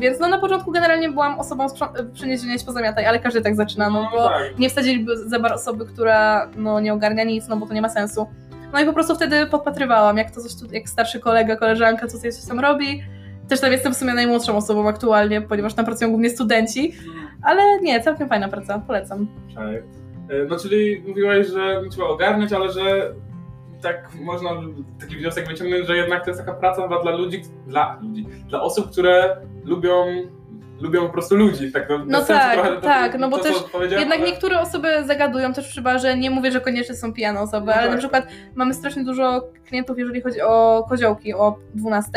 Więc 0.00 0.20
no 0.20 0.28
na 0.28 0.38
początku 0.38 0.70
generalnie 0.72 1.08
byłam 1.08 1.40
osobą 1.40 1.66
sprząt- 1.68 2.10
przyniesienia 2.12 2.58
się 2.58 2.64
pozamiataj, 2.64 3.06
ale 3.06 3.18
każdy 3.18 3.40
tak 3.40 3.56
zaczyna, 3.56 3.90
no 3.90 4.08
bo 4.12 4.28
tak. 4.28 4.58
nie 4.58 4.70
wsadziliby 4.70 5.16
za 5.28 5.38
bar 5.38 5.52
osoby, 5.52 5.86
która 5.86 6.50
no, 6.56 6.80
nie 6.80 6.92
ogarnia 6.94 7.24
nic, 7.24 7.48
no 7.48 7.56
bo 7.56 7.66
to 7.66 7.74
nie 7.74 7.82
ma 7.82 7.88
sensu. 7.88 8.26
No 8.72 8.80
i 8.80 8.86
po 8.86 8.92
prostu 8.92 9.14
wtedy 9.14 9.46
podpatrywałam, 9.46 10.16
jak 10.16 10.30
to 10.30 10.40
coś 10.40 10.54
tu, 10.56 10.74
jak 10.74 10.88
starszy 10.88 11.20
kolega, 11.20 11.56
koleżanka 11.56 12.08
tutaj 12.08 12.32
coś 12.32 12.46
tam 12.48 12.60
robi. 12.60 13.02
Też 13.48 13.60
tam 13.60 13.72
jestem 13.72 13.94
w 13.94 13.96
sumie 13.96 14.14
najmłodszą 14.14 14.56
osobą 14.56 14.88
aktualnie, 14.88 15.40
ponieważ 15.40 15.74
tam 15.74 15.84
pracują 15.84 16.10
głównie 16.10 16.30
studenci, 16.30 16.92
ale 17.42 17.80
nie, 17.80 18.00
całkiem 18.00 18.28
fajna 18.28 18.48
praca, 18.48 18.78
polecam. 18.86 19.26
Tak. 19.54 19.66
E, 20.30 20.44
No 20.48 20.58
czyli 20.58 21.02
mówiłaś, 21.08 21.46
że 21.46 21.80
trzeba 21.90 22.08
ogarniać, 22.08 22.52
ale 22.52 22.72
że 22.72 23.12
tak 23.82 24.08
można 24.14 24.50
taki 25.00 25.16
wniosek 25.16 25.48
wyciągnąć, 25.48 25.86
że 25.86 25.96
jednak 25.96 26.24
to 26.24 26.30
jest 26.30 26.40
taka 26.40 26.54
praca 26.54 26.82
chyba 26.82 27.02
dla 27.02 27.10
ludzi, 27.12 27.42
dla 27.66 27.98
ludzi, 28.02 28.26
dla 28.48 28.62
osób, 28.62 28.90
które 28.90 29.36
lubią, 29.64 30.04
lubią 30.80 31.06
po 31.06 31.12
prostu 31.12 31.36
ludzi. 31.36 31.72
Tak, 31.72 31.88
no, 31.88 31.98
No 32.06 32.24
tak, 32.24 32.52
trochę 32.54 32.72
to- 32.74 32.80
tak, 32.80 33.18
no 33.18 33.28
bo 33.28 33.38
to, 33.38 33.42
też 33.44 33.54
Jednak 33.90 34.18
ale- 34.18 34.30
niektóre 34.30 34.60
osoby 34.60 34.88
zagadują 35.06 35.52
też 35.52 35.68
przy 35.68 35.82
barze, 35.82 36.18
nie 36.18 36.30
mówię, 36.30 36.52
że 36.52 36.60
koniecznie 36.60 36.94
są 36.94 37.12
pijane 37.12 37.40
osoby, 37.40 37.66
No 37.66 37.72
ale 37.72 37.82
tak. 37.82 37.90
na 37.92 37.98
przykład 37.98 38.26
mamy 38.54 38.74
strasznie 38.74 39.04
dużo 39.04 39.42
klientów, 39.66 39.98
jeżeli 39.98 40.20
chodzi 40.20 40.40
o 40.40 40.86
koziołki 40.88 41.34
o 41.34 41.58
12. 41.74 42.10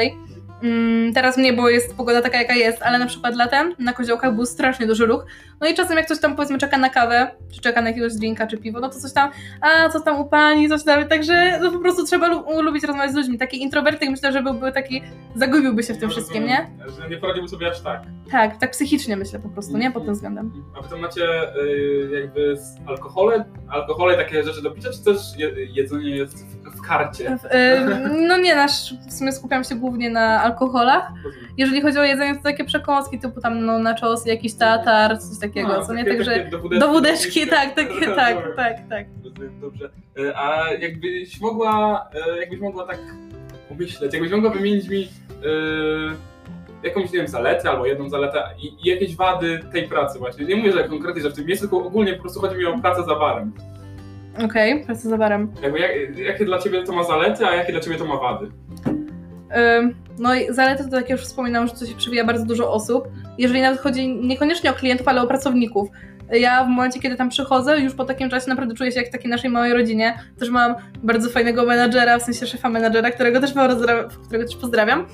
Mm, 0.64 1.14
teraz 1.14 1.38
mnie, 1.38 1.54
bo 1.54 1.70
jest 1.70 1.98
pogoda 1.98 2.22
taka 2.22 2.38
jaka 2.38 2.54
jest, 2.54 2.82
ale 2.82 3.00
na 3.00 3.06
przykład 3.06 3.36
latem 3.36 3.74
na 3.80 3.94
koziołkach 3.94 4.36
był 4.36 4.46
strasznie 4.46 4.88
duży 4.88 5.06
ruch. 5.06 5.26
No 5.64 5.70
i 5.70 5.74
czasem 5.74 5.98
jak 5.98 6.06
ktoś 6.06 6.20
tam 6.20 6.36
powiedzmy 6.36 6.58
czeka 6.58 6.78
na 6.78 6.90
kawę, 6.90 7.32
czy 7.54 7.62
czeka 7.62 7.82
na 7.82 7.90
jakiegoś 7.90 8.14
drinka, 8.14 8.48
czy 8.48 8.58
piwo, 8.58 8.80
no 8.80 8.90
to 8.90 9.00
coś 9.00 9.14
tam, 9.14 9.30
a 9.62 9.90
co 9.90 10.00
tam 10.00 10.20
u 10.20 10.26
pani, 10.26 10.70
coś 10.70 10.84
tam, 10.84 11.08
także 11.08 11.60
no 11.62 11.72
po 11.72 11.80
prostu 11.80 12.06
trzeba 12.06 12.28
lu- 12.28 12.62
lubić 12.62 12.84
rozmawiać 12.84 13.12
z 13.12 13.16
ludźmi. 13.16 13.38
Taki 13.38 13.62
introwertyk 13.62 14.10
myślę, 14.10 14.32
że 14.32 14.44
byłby 14.44 14.72
taki, 14.72 15.04
zagubiłby 15.36 15.84
się 15.84 15.94
w 15.94 15.98
tym 15.98 16.10
No, 16.10 16.14
wszystkim, 16.16 16.46
nie? 16.46 16.68
Że 17.02 17.10
nie 17.10 17.18
poradziłby 17.18 17.50
sobie 17.50 17.70
aż 17.72 17.82
tak. 17.82 18.02
Tak, 18.32 18.58
tak 18.58 18.72
psychicznie 18.72 19.18
myślę 19.18 19.40
po 19.40 19.50
prostu, 19.50 19.78
nie? 19.78 19.92
Pod 19.92 20.06
tym 20.06 20.14
względem. 20.14 20.52
A 20.78 20.82
wy 20.82 20.90
tam 20.90 21.00
macie 21.00 21.56
y, 21.56 22.10
jakby 22.22 22.56
alkohole, 22.88 23.46
alkohole 23.70 24.18
takie 24.18 24.44
rzeczy 24.44 24.62
do 24.62 24.72
picia, 24.72 24.90
czy 24.92 25.04
też 25.04 25.18
je, 25.38 25.50
jedzenie 25.74 26.16
jest 26.18 26.48
w, 26.48 26.78
w 26.78 26.82
karcie? 26.82 27.28
Ym, 27.32 28.28
No 28.28 28.38
nie, 28.38 28.56
nasz, 28.56 28.94
w 29.10 29.14
sumie 29.14 29.32
skupiam 29.32 29.64
się 29.64 29.76
głównie 29.76 30.10
na 30.10 30.42
alkoholach. 30.44 31.12
Jeżeli 31.58 31.82
chodzi 31.82 31.98
o 32.00 32.04
jedzenie, 32.04 32.36
to 32.36 32.44
takie 32.44 32.64
przekąski 32.66 33.20
typu 33.20 33.42
tam 33.42 33.66
no, 33.66 33.80
nachos, 33.80 34.26
jakiś 34.26 34.54
tatar, 34.56 35.20
coś 35.20 35.40
takiego, 35.40 35.53
A, 35.62 35.82
co 35.82 35.94
nie? 35.94 36.06
Także 36.06 36.50
do 36.80 36.88
wódeczki, 36.88 37.48
tak, 37.48 37.76
tak, 37.76 37.88
Rozumiem. 37.90 38.16
tak, 38.56 38.78
tak. 38.90 39.06
Rozumiem, 39.24 39.60
Dobrze. 39.62 39.90
E, 40.20 40.38
A 40.38 40.72
jakbyś 40.74 41.42
mogła, 41.42 42.06
e, 42.36 42.40
jakbyś 42.40 42.60
mogła 42.60 42.88
tak 42.88 43.00
pomyśleć, 43.70 44.14
jakbyś 44.14 44.32
mogła 44.32 44.50
wymienić 44.50 44.90
mi 44.90 45.04
e, 45.04 46.88
jakąś, 46.88 47.12
nie 47.12 47.20
wiem, 47.20 47.28
zaletę 47.28 47.70
albo 47.70 47.86
jedną 47.86 48.10
zaletę 48.10 48.44
i, 48.62 48.90
jakieś 48.90 49.16
wady 49.16 49.60
tej 49.72 49.88
pracy 49.88 50.20
właśnie. 50.20 50.46
Nie 50.46 50.56
mówię, 50.56 50.72
że 50.72 50.84
konkretnie, 50.90 51.22
że 51.22 51.30
w 51.30 51.34
tym 51.34 51.46
miejscu, 51.46 51.68
tylko 51.68 51.86
ogólnie 51.86 52.14
po 52.14 52.22
prostu 52.22 52.40
chodzi 52.40 52.56
mi 52.58 52.66
o 52.66 52.80
pracę 52.80 53.04
za 53.04 53.16
barem. 53.16 53.52
Okej, 54.46 54.86
praca 54.86 55.10
za 55.10 55.18
barem. 55.18 55.52
Jakby 55.62 55.80
jak, 55.80 56.18
jakie 56.18 56.46
dla 56.46 56.60
ciebie 56.60 56.84
to 56.84 56.94
ma 56.94 57.04
zalety, 57.04 57.46
a 57.46 57.56
jakie 57.56 57.72
dla 57.72 57.82
ciebie 57.82 57.96
to 57.98 58.06
ma 58.06 58.18
wady? 58.18 58.52
No 60.20 60.36
i 60.36 60.54
zalety 60.54 60.84
to, 60.84 60.90
tak 60.90 61.10
jak 61.10 61.10
już 61.10 61.22
wspominałam, 61.22 61.68
że 61.68 61.74
to 61.74 61.86
się 61.86 61.96
przywija 61.96 62.26
bardzo 62.26 62.46
dużo 62.46 62.72
osób. 62.72 63.08
Jeżeli 63.38 63.62
nawet 63.62 63.80
chodzi 63.80 64.16
niekoniecznie 64.16 64.72
o 64.72 64.74
klientów, 64.74 65.08
ale 65.08 65.22
o 65.22 65.28
pracowników. 65.28 65.90
Ja 66.32 66.64
w 66.64 66.68
momencie, 66.68 67.00
kiedy 67.00 67.16
tam 67.16 67.30
przychodzę, 67.30 67.80
już 67.80 67.94
po 67.94 68.06
takim 68.06 68.30
czasie 68.30 68.50
naprawdę 68.50 68.76
czuję 68.76 68.92
się 68.92 69.00
jak 69.00 69.10
w 69.10 69.12
takiej 69.12 69.30
naszej 69.30 69.50
małej 69.50 69.74
rodzinie. 69.74 70.20
Też 70.40 70.50
mam 70.50 70.76
bardzo 71.04 71.30
fajnego 71.30 71.66
menadżera, 71.66 72.20
w 72.20 72.24
sensie 72.24 72.48
szefa 72.48 72.70
menadżera, 72.70 73.12
którego 73.12 73.40
też, 73.40 73.54
pozdrawiam, 73.54 74.10
którego 74.26 74.46
też 74.46 74.56
pozdrawiam. 74.56 75.06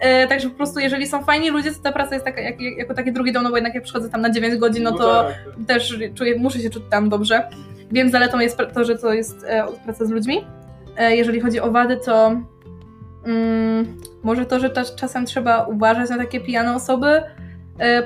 E, 0.00 0.26
także 0.28 0.50
po 0.50 0.56
prostu, 0.56 0.80
jeżeli 0.80 1.06
są 1.06 1.24
fajni 1.24 1.50
ludzie, 1.50 1.72
to 1.72 1.82
ta 1.82 1.92
praca 1.92 2.14
jest 2.14 2.24
taka, 2.24 2.40
jak, 2.40 2.60
jako 2.60 2.94
taki 2.94 3.12
drugi 3.12 3.32
dom, 3.32 3.42
no 3.42 3.50
bo 3.50 3.56
jednak 3.56 3.74
jak 3.74 3.84
przychodzę 3.84 4.10
tam 4.10 4.20
na 4.20 4.30
9 4.30 4.56
godzin, 4.56 4.82
no 4.82 4.92
to 4.92 5.22
tak, 5.22 5.34
tak. 5.56 5.66
też 5.66 5.98
czuję, 6.14 6.38
muszę 6.38 6.58
się 6.58 6.70
czuć 6.70 6.82
tam 6.90 7.08
dobrze. 7.08 7.48
Wiem, 7.92 8.10
zaletą 8.10 8.38
jest 8.38 8.58
to, 8.74 8.84
że 8.84 8.98
to 8.98 9.12
jest 9.12 9.44
e, 9.44 9.66
praca 9.84 10.04
z 10.04 10.10
ludźmi. 10.10 10.44
E, 10.96 11.16
jeżeli 11.16 11.40
chodzi 11.40 11.60
o 11.60 11.70
wady, 11.70 11.96
to 11.96 12.40
mm, 13.26 13.96
może 14.22 14.46
to, 14.46 14.60
że 14.60 14.70
czasem 14.96 15.26
trzeba 15.26 15.64
uważać 15.64 16.10
na 16.10 16.18
takie 16.18 16.40
pijane 16.40 16.74
osoby, 16.74 17.22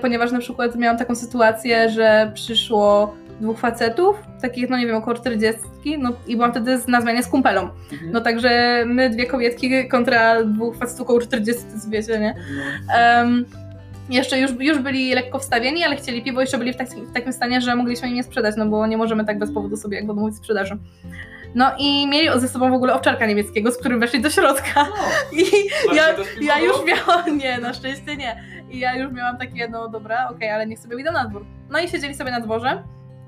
ponieważ 0.00 0.32
na 0.32 0.38
przykład 0.38 0.76
miałam 0.76 0.98
taką 0.98 1.14
sytuację, 1.14 1.90
że 1.90 2.30
przyszło 2.34 3.14
dwóch 3.40 3.58
facetów, 3.58 4.16
takich, 4.42 4.70
no 4.70 4.78
nie 4.78 4.86
wiem, 4.86 4.96
około 4.96 5.16
40, 5.16 5.60
no 5.98 6.12
i 6.26 6.36
byłam 6.36 6.50
wtedy 6.50 6.78
na 6.88 7.00
zmianie 7.00 7.22
z 7.22 7.28
kumpelą. 7.28 7.68
Mhm. 7.92 8.12
No 8.12 8.20
także 8.20 8.82
my 8.86 9.10
dwie 9.10 9.26
kobietki 9.26 9.88
kontra 9.88 10.44
dwóch 10.44 10.76
facetów 10.76 11.00
około 11.00 11.20
40, 11.20 11.62
to 11.62 11.90
wiecie, 11.90 12.18
nie? 12.18 12.34
Um, 13.18 13.44
jeszcze 14.10 14.40
już, 14.40 14.50
już 14.60 14.78
byli 14.78 15.14
lekko 15.14 15.38
wstawieni, 15.38 15.84
ale 15.84 15.96
chcieli 15.96 16.22
piwo, 16.22 16.40
jeszcze 16.40 16.58
byli 16.58 16.72
w, 16.72 16.76
taki, 16.76 16.94
w 16.94 17.12
takim 17.12 17.32
stanie, 17.32 17.60
że 17.60 17.76
mogliśmy 17.76 18.08
im 18.08 18.14
nie 18.14 18.22
sprzedać, 18.22 18.54
no 18.58 18.66
bo 18.66 18.86
nie 18.86 18.96
możemy 18.96 19.24
tak 19.24 19.38
bez 19.38 19.52
powodu 19.52 19.76
sobie 19.76 20.00
jak 20.00 20.10
odmówić 20.10 20.36
sprzedaży. 20.36 20.78
No 21.54 21.72
i 21.78 22.06
mieli 22.06 22.40
ze 22.40 22.48
sobą 22.48 22.70
w 22.70 22.74
ogóle 22.74 22.94
owczarka 22.94 23.26
niemieckiego, 23.26 23.72
z 23.72 23.78
którym 23.78 24.00
weszli 24.00 24.20
do 24.20 24.30
środka. 24.30 24.84
No, 24.84 25.38
I 25.38 25.44
ja, 25.96 26.04
ja 26.40 26.60
już 26.60 26.76
miałam, 26.86 27.38
nie, 27.38 27.58
na 27.58 27.74
szczęście 27.74 28.16
nie. 28.16 28.42
I 28.70 28.78
ja 28.78 28.96
już 28.96 29.12
miałam 29.12 29.38
takie, 29.38 29.68
no 29.68 29.88
dobra, 29.88 30.24
okej, 30.24 30.36
okay, 30.36 30.52
ale 30.52 30.66
niech 30.66 30.78
sobie 30.78 31.00
idą 31.00 31.12
na 31.12 31.24
dwór. 31.24 31.46
No 31.70 31.78
i 31.78 31.88
siedzieli 31.88 32.14
sobie 32.14 32.30
na 32.30 32.40
dworze, 32.40 32.82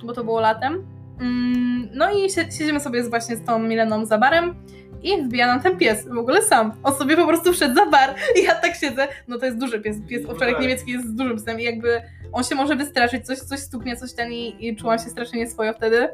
bo 0.05 0.12
to 0.12 0.24
było 0.24 0.40
latem. 0.40 0.87
Mm, 1.20 1.88
no 1.92 2.12
i 2.12 2.31
siedzimy 2.31 2.81
sobie 2.81 3.02
właśnie 3.02 3.37
z 3.37 3.44
tą 3.44 3.59
Mileną 3.59 4.07
za 4.07 4.18
barem 4.18 4.55
i 5.02 5.22
wbija 5.22 5.46
nam 5.46 5.61
ten 5.61 5.76
pies, 5.76 6.09
w 6.09 6.18
ogóle 6.18 6.42
sam. 6.42 6.72
On 6.83 6.94
sobie 6.94 7.16
po 7.16 7.26
prostu 7.26 7.52
wszedł 7.52 7.74
za 7.74 7.87
bar 7.87 8.14
i 8.40 8.42
ja 8.42 8.55
tak 8.55 8.76
siedzę, 8.76 9.09
no 9.28 9.38
to 9.38 9.46
jest 9.46 9.59
duży 9.59 9.81
pies, 9.81 9.96
pies 10.09 10.26
owczarek 10.26 10.61
niemiecki 10.61 10.92
jest 10.92 11.16
dużym 11.16 11.37
psem 11.37 11.61
i 11.61 11.62
jakby 11.62 12.02
on 12.33 12.44
się 12.44 12.55
może 12.55 12.76
wystraszyć, 12.76 13.26
coś, 13.26 13.38
coś 13.38 13.61
stuknie, 13.61 13.96
coś 13.96 14.12
ten 14.12 14.33
i, 14.33 14.68
i 14.68 14.76
czułam 14.76 14.98
się 14.98 15.05
strasznie 15.05 15.38
nieswojo 15.38 15.72
wtedy. 15.72 16.09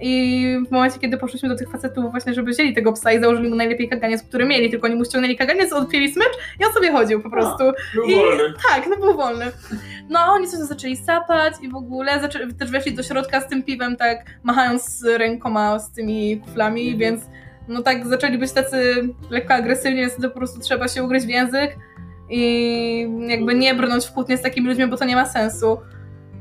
I 0.00 0.56
w 0.68 0.70
momencie, 0.70 0.98
kiedy 0.98 1.16
poszliśmy 1.18 1.48
do 1.48 1.56
tych 1.56 1.70
facetów 1.70 2.10
właśnie, 2.10 2.34
żeby 2.34 2.50
wzięli 2.50 2.74
tego 2.74 2.92
psa 2.92 3.12
i 3.12 3.20
założyli 3.20 3.48
mu 3.48 3.54
najlepiej 3.54 3.88
kaganiec, 3.88 4.22
który 4.22 4.44
mieli, 4.44 4.70
tylko 4.70 4.86
oni 4.86 4.96
mu 4.96 5.04
ściągnęli 5.04 5.36
kaganiec, 5.36 5.72
odpięli 5.72 6.12
smycz 6.12 6.32
i 6.60 6.64
on 6.64 6.72
sobie 6.72 6.92
chodził 6.92 7.22
po 7.22 7.30
prostu. 7.30 7.64
A, 7.68 7.94
był 7.94 8.04
I, 8.04 8.14
wolny. 8.14 8.42
Tak, 8.68 8.86
no 8.90 8.96
był 8.96 9.16
wolny. 9.16 9.46
No 10.08 10.20
oni 10.20 10.48
coś 10.48 10.60
zaczęli 10.60 10.96
sapać 10.96 11.54
i 11.62 11.68
w 11.68 11.76
ogóle 11.76 12.20
zaczęli, 12.20 12.54
też 12.54 12.70
weszli 12.70 12.94
do 12.94 13.02
środka 13.02 13.40
z 13.40 13.48
tym 13.48 13.62
piwem, 13.62 13.96
tak 13.96 14.18
machając 14.42 15.04
rękoma 15.16 15.78
z 15.78 15.92
tymi 15.92 16.40
kuflami, 16.40 16.82
mhm. 16.82 16.98
więc 16.98 17.24
no 17.68 17.82
tak 17.82 18.06
zaczęli 18.06 18.38
być 18.38 18.52
tacy 18.52 19.08
lekko 19.30 19.54
agresywni, 19.54 20.00
więc 20.00 20.16
to 20.16 20.30
po 20.30 20.36
prostu 20.36 20.60
trzeba 20.60 20.88
się 20.88 21.04
ugryźć 21.04 21.26
w 21.26 21.28
język 21.28 21.76
i 22.30 23.08
jakby 23.28 23.54
nie 23.54 23.74
brnąć 23.74 24.06
w 24.06 24.12
kłótnie 24.12 24.36
z 24.36 24.42
takimi 24.42 24.68
ludźmi, 24.68 24.86
bo 24.86 24.96
to 24.96 25.04
nie 25.04 25.16
ma 25.16 25.26
sensu. 25.26 25.78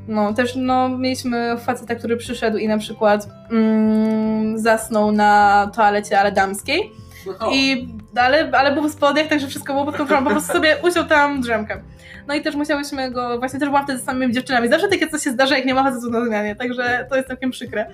No, 0.08 0.34
też 0.34 0.56
no, 0.56 0.90
mieliśmy 0.90 1.58
faceta, 1.58 1.96
który 1.96 2.18
przyszedł 2.18 2.58
i 2.58 2.68
na 2.68 2.78
przykład 2.78 3.30
mm, 3.52 4.60
zasnął 4.60 5.12
na 5.12 5.72
toalecie, 5.76 6.20
ale 6.20 6.32
damskiej. 6.32 6.92
No. 7.26 7.52
I, 7.54 7.88
ale, 8.16 8.52
ale 8.52 8.72
był 8.72 8.84
w 8.84 8.92
spodniach, 8.92 9.28
także 9.28 9.48
wszystko 9.48 9.74
było 9.74 9.86
pod 9.86 9.98
kontrolą. 9.98 10.24
Po 10.24 10.30
prostu 10.30 10.54
sobie 10.54 10.78
usiął 10.84 11.06
tam 11.06 11.42
drzemkę. 11.42 11.82
No 12.28 12.34
i 12.34 12.42
też 12.42 12.56
musiałyśmy 12.56 13.12
go, 13.12 13.40
właśnie 13.40 13.60
też 13.60 13.70
byłam 13.70 13.84
wtedy 13.84 14.00
z 14.00 14.04
samymi 14.04 14.34
dziewczynami. 14.34 14.70
Zawsze 14.70 14.88
takie 14.88 15.08
coś 15.08 15.24
się 15.24 15.32
zdarza, 15.32 15.58
jak 15.58 15.66
nie 15.66 15.74
ma 15.74 15.84
facetu 15.84 16.10
na 16.10 16.26
zmianie, 16.26 16.56
także 16.56 17.06
to 17.10 17.16
jest 17.16 17.28
całkiem 17.28 17.52
przykre. 17.52 17.86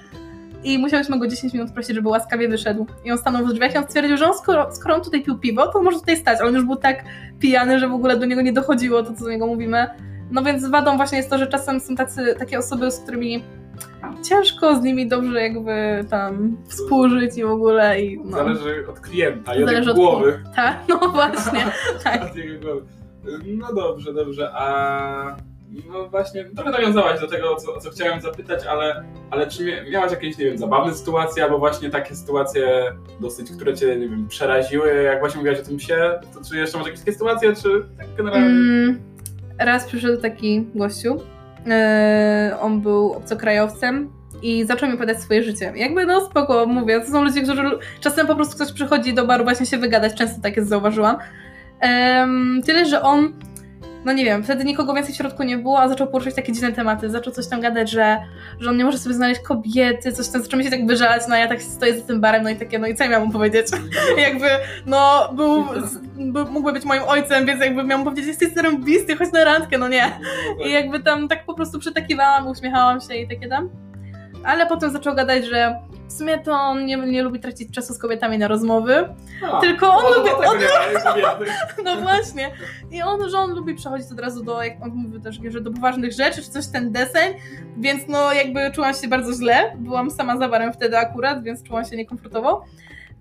I 0.63 0.77
musiałyśmy 0.77 1.19
go 1.19 1.27
10 1.27 1.53
minut 1.53 1.71
prosić, 1.71 1.95
żeby 1.95 2.09
łaskawie 2.09 2.49
wyszedł. 2.49 2.87
I 3.05 3.11
on 3.11 3.17
stanął 3.17 3.45
w 3.45 3.53
drzwiach 3.53 3.75
i 3.75 3.77
on 3.77 3.83
stwierdził, 3.83 4.17
że 4.17 4.25
on 4.25 4.37
skoro, 4.37 4.75
skoro 4.75 4.95
on 4.95 5.01
tutaj 5.01 5.23
pił 5.23 5.39
piwo, 5.39 5.67
to 5.67 5.83
może 5.83 5.99
tutaj 5.99 6.17
stać. 6.17 6.39
Ale 6.39 6.49
on 6.49 6.55
już 6.55 6.65
był 6.65 6.75
tak 6.75 7.03
pijany, 7.39 7.79
że 7.79 7.87
w 7.87 7.93
ogóle 7.93 8.17
do 8.17 8.25
niego 8.25 8.41
nie 8.41 8.53
dochodziło 8.53 9.03
to, 9.03 9.13
co 9.13 9.23
do 9.23 9.29
niego 9.29 9.47
mówimy. 9.47 9.87
No 10.31 10.43
więc 10.43 10.69
wadą 10.69 10.97
właśnie 10.97 11.17
jest 11.17 11.29
to, 11.29 11.37
że 11.37 11.47
czasem 11.47 11.79
są 11.79 11.95
tacy, 11.95 12.35
takie 12.39 12.59
osoby, 12.59 12.91
z 12.91 12.99
którymi 12.99 13.43
ciężko 14.29 14.75
z 14.75 14.81
nimi 14.81 15.07
dobrze 15.07 15.41
jakby 15.41 16.05
tam 16.09 16.57
współżyć 16.67 17.37
i 17.37 17.43
w 17.43 17.49
ogóle. 17.49 18.01
I, 18.01 18.19
no. 18.25 18.37
Zależy 18.37 18.85
od 18.89 18.99
klienta 18.99 19.55
i 19.55 19.65
Zależy 19.65 19.91
od 19.91 19.97
głowy. 19.97 20.39
Od... 20.49 20.55
Tak, 20.55 20.77
no 20.89 20.99
właśnie. 21.15 21.65
tak. 22.03 22.21
No 23.45 23.73
dobrze, 23.73 24.13
dobrze. 24.13 24.51
A 24.53 25.37
no 25.89 26.09
właśnie, 26.09 26.45
trochę 26.45 26.71
nawiązałaś 26.71 27.19
do 27.19 27.27
tego, 27.27 27.51
o 27.51 27.55
co, 27.55 27.75
o 27.75 27.79
co 27.79 27.89
chciałem 27.89 28.21
zapytać, 28.21 28.65
ale, 28.65 29.03
ale 29.31 29.47
czy 29.47 29.83
miałaś 29.91 30.11
jakieś, 30.11 30.37
nie 30.37 30.45
wiem, 30.45 30.57
zabawne 30.57 30.93
sytuacje, 30.93 31.43
albo 31.43 31.59
właśnie 31.59 31.89
takie 31.89 32.15
sytuacje 32.15 32.91
dosyć, 33.19 33.51
które 33.51 33.73
cię, 33.73 33.97
nie 33.97 34.09
wiem, 34.09 34.27
przeraziły, 34.27 35.03
jak 35.03 35.19
właśnie 35.19 35.37
mówiłaś 35.37 35.59
o 35.59 35.63
tym 35.63 35.77
psie, 35.77 36.19
to 36.33 36.49
czy 36.49 36.57
jeszcze 36.57 36.77
masz 36.77 36.87
jakieś 36.87 36.99
takie 36.99 37.13
sytuacje, 37.13 37.55
czy 37.55 37.85
tak 37.97 38.07
generalnie? 38.17 38.47
Mm, 38.47 38.99
raz 39.59 39.85
przyszedł 39.85 40.21
taki 40.21 40.65
gościu, 40.75 41.17
yy, 41.65 42.59
on 42.59 42.81
był 42.81 43.13
obcokrajowcem 43.13 44.09
i 44.41 44.65
zaczął 44.65 44.89
mi 44.89 44.97
podać 44.97 45.21
swoje 45.21 45.43
życie. 45.43 45.73
Jakby 45.75 46.05
no 46.05 46.25
spoko, 46.25 46.65
mówię, 46.65 47.01
to 47.01 47.11
są 47.11 47.23
ludzie, 47.23 47.41
którzy 47.41 47.63
czasem 47.99 48.27
po 48.27 48.35
prostu 48.35 48.55
ktoś 48.55 48.71
przychodzi 48.71 49.13
do 49.13 49.27
baru 49.27 49.43
właśnie 49.43 49.65
się 49.65 49.77
wygadać, 49.77 50.13
często 50.13 50.41
tak 50.41 50.57
jest, 50.57 50.69
zauważyłam. 50.69 51.17
Tyle, 52.65 52.85
że 52.85 53.01
on 53.01 53.33
no 54.05 54.13
nie 54.13 54.25
wiem, 54.25 54.43
wtedy 54.43 54.63
nikogo 54.63 54.93
więcej 54.93 55.13
w 55.13 55.17
środku 55.17 55.43
nie 55.43 55.57
było, 55.57 55.79
a 55.79 55.89
zaczął 55.89 56.07
poruszać 56.07 56.35
takie 56.35 56.53
dziwne 56.53 56.71
tematy. 56.71 57.09
Zaczął 57.09 57.33
coś 57.33 57.47
tam 57.47 57.61
gadać, 57.61 57.91
że, 57.91 58.17
że 58.59 58.69
on 58.69 58.77
nie 58.77 58.85
może 58.85 58.97
sobie 58.97 59.15
znaleźć 59.15 59.41
kobiety, 59.41 60.11
coś 60.11 60.29
tam, 60.29 60.43
zaczął 60.43 60.57
mi 60.57 60.65
się 60.65 60.71
tak 60.71 60.85
wyżalać, 60.85 61.21
no 61.29 61.35
ja 61.35 61.47
tak 61.47 61.61
stoję 61.61 61.99
za 61.99 62.05
tym 62.05 62.21
barem, 62.21 62.43
no 62.43 62.49
i 62.49 62.55
takie, 62.55 62.79
no 62.79 62.87
i 62.87 62.95
co 62.95 63.03
ja 63.03 63.09
miałam 63.09 63.31
powiedzieć? 63.31 63.67
jakby, 64.27 64.47
no, 64.85 65.29
był, 65.33 65.65
mógłby 66.49 66.73
być 66.73 66.85
moim 66.85 67.03
ojcem, 67.07 67.45
więc 67.45 67.61
jakby 67.61 67.83
miałam 67.83 68.03
powiedzieć, 68.03 68.27
jesteś 68.27 68.53
zarąbisty, 68.53 69.15
chodź 69.15 69.31
na 69.31 69.43
randkę, 69.43 69.77
no 69.77 69.87
nie. 69.87 70.11
I 70.65 70.71
jakby 70.71 70.99
tam 70.99 71.27
tak 71.27 71.45
po 71.45 71.53
prostu 71.53 71.79
przytakiwałam, 71.79 72.47
uśmiechałam 72.47 73.01
się 73.01 73.15
i 73.15 73.27
takie 73.27 73.47
tam. 73.47 73.69
Ale 74.43 74.65
potem 74.67 74.91
zaczął 74.91 75.15
gadać, 75.15 75.45
że 75.45 75.79
w 76.07 76.13
sumie 76.13 76.37
to 76.37 76.51
on 76.51 76.85
nie, 76.85 76.97
nie 76.97 77.23
lubi 77.23 77.39
tracić 77.39 77.71
czasu 77.71 77.93
z 77.93 77.97
kobietami 77.97 78.37
na 78.37 78.47
rozmowy, 78.47 79.09
A, 79.51 79.61
tylko 79.61 79.93
on 79.93 80.13
lubi... 80.13 80.29
On, 80.29 80.57
no 81.85 82.01
właśnie. 82.01 82.51
I 82.91 83.01
on, 83.01 83.29
że 83.29 83.37
on 83.37 83.55
lubi 83.55 83.75
przechodzić 83.75 84.11
od 84.11 84.19
razu 84.19 84.43
do, 84.43 84.63
jak 84.63 84.83
on 84.83 84.89
mówi 84.89 85.21
też, 85.21 85.39
że 85.49 85.61
do 85.61 85.71
poważnych 85.71 86.13
rzeczy, 86.13 86.41
czy 86.41 86.49
coś 86.49 86.67
ten 86.67 86.91
deseń, 86.91 87.33
więc 87.77 88.07
no 88.07 88.33
jakby 88.33 88.71
czułam 88.71 88.93
się 88.93 89.07
bardzo 89.07 89.33
źle. 89.33 89.75
Byłam 89.77 90.11
sama 90.11 90.37
za 90.37 90.49
barem 90.49 90.73
wtedy 90.73 90.97
akurat, 90.97 91.43
więc 91.43 91.63
czułam 91.63 91.85
się 91.85 91.97
niekomfortowo. 91.97 92.65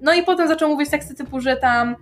No 0.01 0.15
i 0.15 0.23
potem 0.23 0.49
zaczął 0.49 0.69
mówić 0.69 0.91
teksty 0.91 1.15
typu, 1.15 1.41
że 1.41 1.57
tam 1.57 1.97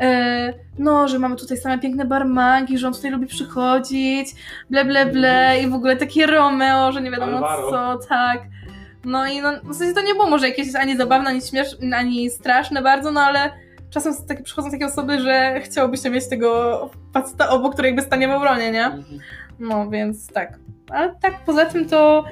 e, 0.00 0.54
no, 0.78 1.08
że 1.08 1.18
mamy 1.18 1.36
tutaj 1.36 1.56
same 1.56 1.78
piękne 1.78 2.04
barmanki, 2.04 2.78
że 2.78 2.86
on 2.86 2.94
tutaj 2.94 3.10
lubi 3.10 3.26
przychodzić, 3.26 4.34
ble, 4.70 4.84
ble, 4.84 5.06
ble 5.06 5.60
i 5.62 5.68
w 5.68 5.74
ogóle 5.74 5.96
takie 5.96 6.26
Romeo, 6.26 6.92
że 6.92 7.02
nie 7.02 7.10
wiadomo 7.10 7.40
co, 7.70 7.98
tak. 8.08 8.40
No 9.04 9.26
i 9.26 9.40
no, 9.40 9.52
w 9.64 9.74
sensie 9.74 9.94
to 9.94 10.02
nie 10.02 10.14
było 10.14 10.30
może 10.30 10.48
jakieś 10.48 10.74
ani 10.74 10.96
zabawne, 10.96 11.30
ani 11.30 11.42
śmieszne, 11.42 11.96
ani 11.96 12.30
straszne 12.30 12.82
bardzo, 12.82 13.12
no 13.12 13.20
ale 13.20 13.50
czasem 13.90 14.14
tak, 14.28 14.42
przychodzą 14.42 14.70
takie 14.70 14.86
osoby, 14.86 15.20
że 15.20 15.60
chciałobyście 15.60 16.10
mieć 16.10 16.28
tego 16.28 16.90
faceta 17.12 17.48
obok, 17.48 17.72
który 17.72 17.88
jakby 17.88 18.02
stanie 18.02 18.28
w 18.28 18.30
obronie, 18.30 18.70
nie? 18.70 18.84
Mhm. 18.84 19.18
No 19.58 19.90
więc 19.90 20.26
tak. 20.32 20.58
Ale 20.90 21.14
tak 21.22 21.34
poza 21.46 21.66
tym 21.66 21.88
to 21.88 22.24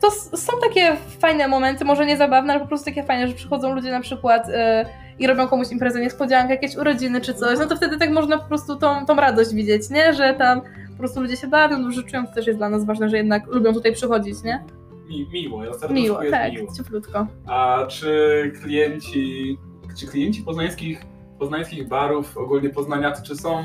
to 0.00 0.10
są 0.36 0.52
takie 0.62 0.96
fajne 1.20 1.48
momenty, 1.48 1.84
może 1.84 2.06
nie 2.06 2.16
zabawne, 2.16 2.52
ale 2.52 2.60
po 2.60 2.68
prostu 2.68 2.84
takie 2.84 3.02
fajne, 3.02 3.28
że 3.28 3.34
przychodzą 3.34 3.74
ludzie 3.74 3.90
na 3.90 4.00
przykład 4.00 4.48
yy, 4.48 4.54
i 5.18 5.26
robią 5.26 5.48
komuś 5.48 5.70
imprezę 5.72 6.00
niespodziankę, 6.00 6.54
jakieś 6.54 6.76
urodziny 6.76 7.20
czy 7.20 7.34
coś, 7.34 7.58
no 7.58 7.66
to 7.66 7.76
wtedy 7.76 7.98
tak 7.98 8.10
można 8.10 8.38
po 8.38 8.48
prostu 8.48 8.76
tą, 8.76 9.06
tą 9.06 9.16
radość 9.16 9.54
widzieć, 9.54 9.90
nie? 9.90 10.14
Że 10.14 10.34
tam 10.34 10.60
po 10.90 10.98
prostu 10.98 11.20
ludzie 11.20 11.36
się 11.36 11.46
bawią, 11.46 11.82
dobrze 11.82 12.02
czują, 12.02 12.26
to 12.26 12.34
też 12.34 12.46
jest 12.46 12.58
dla 12.58 12.68
nas 12.68 12.84
ważne, 12.84 13.08
że 13.08 13.16
jednak 13.16 13.46
lubią 13.46 13.72
tutaj 13.72 13.92
przychodzić, 13.92 14.42
nie? 14.42 14.64
Mi, 15.12 15.28
miło, 15.32 15.64
ja 15.64 15.70
miło, 15.90 16.20
tak, 16.30 16.52
miło. 16.52 16.72
cieplutko. 16.76 17.26
A 17.46 17.86
czy 17.88 18.52
klienci, 18.62 19.58
czy 19.98 20.06
klienci 20.06 20.42
poznańskich, 20.42 21.02
poznańskich 21.38 21.88
barów, 21.88 22.36
ogólnie 22.38 22.70
poznaniacy, 22.70 23.22
czy 23.22 23.36
są 23.36 23.64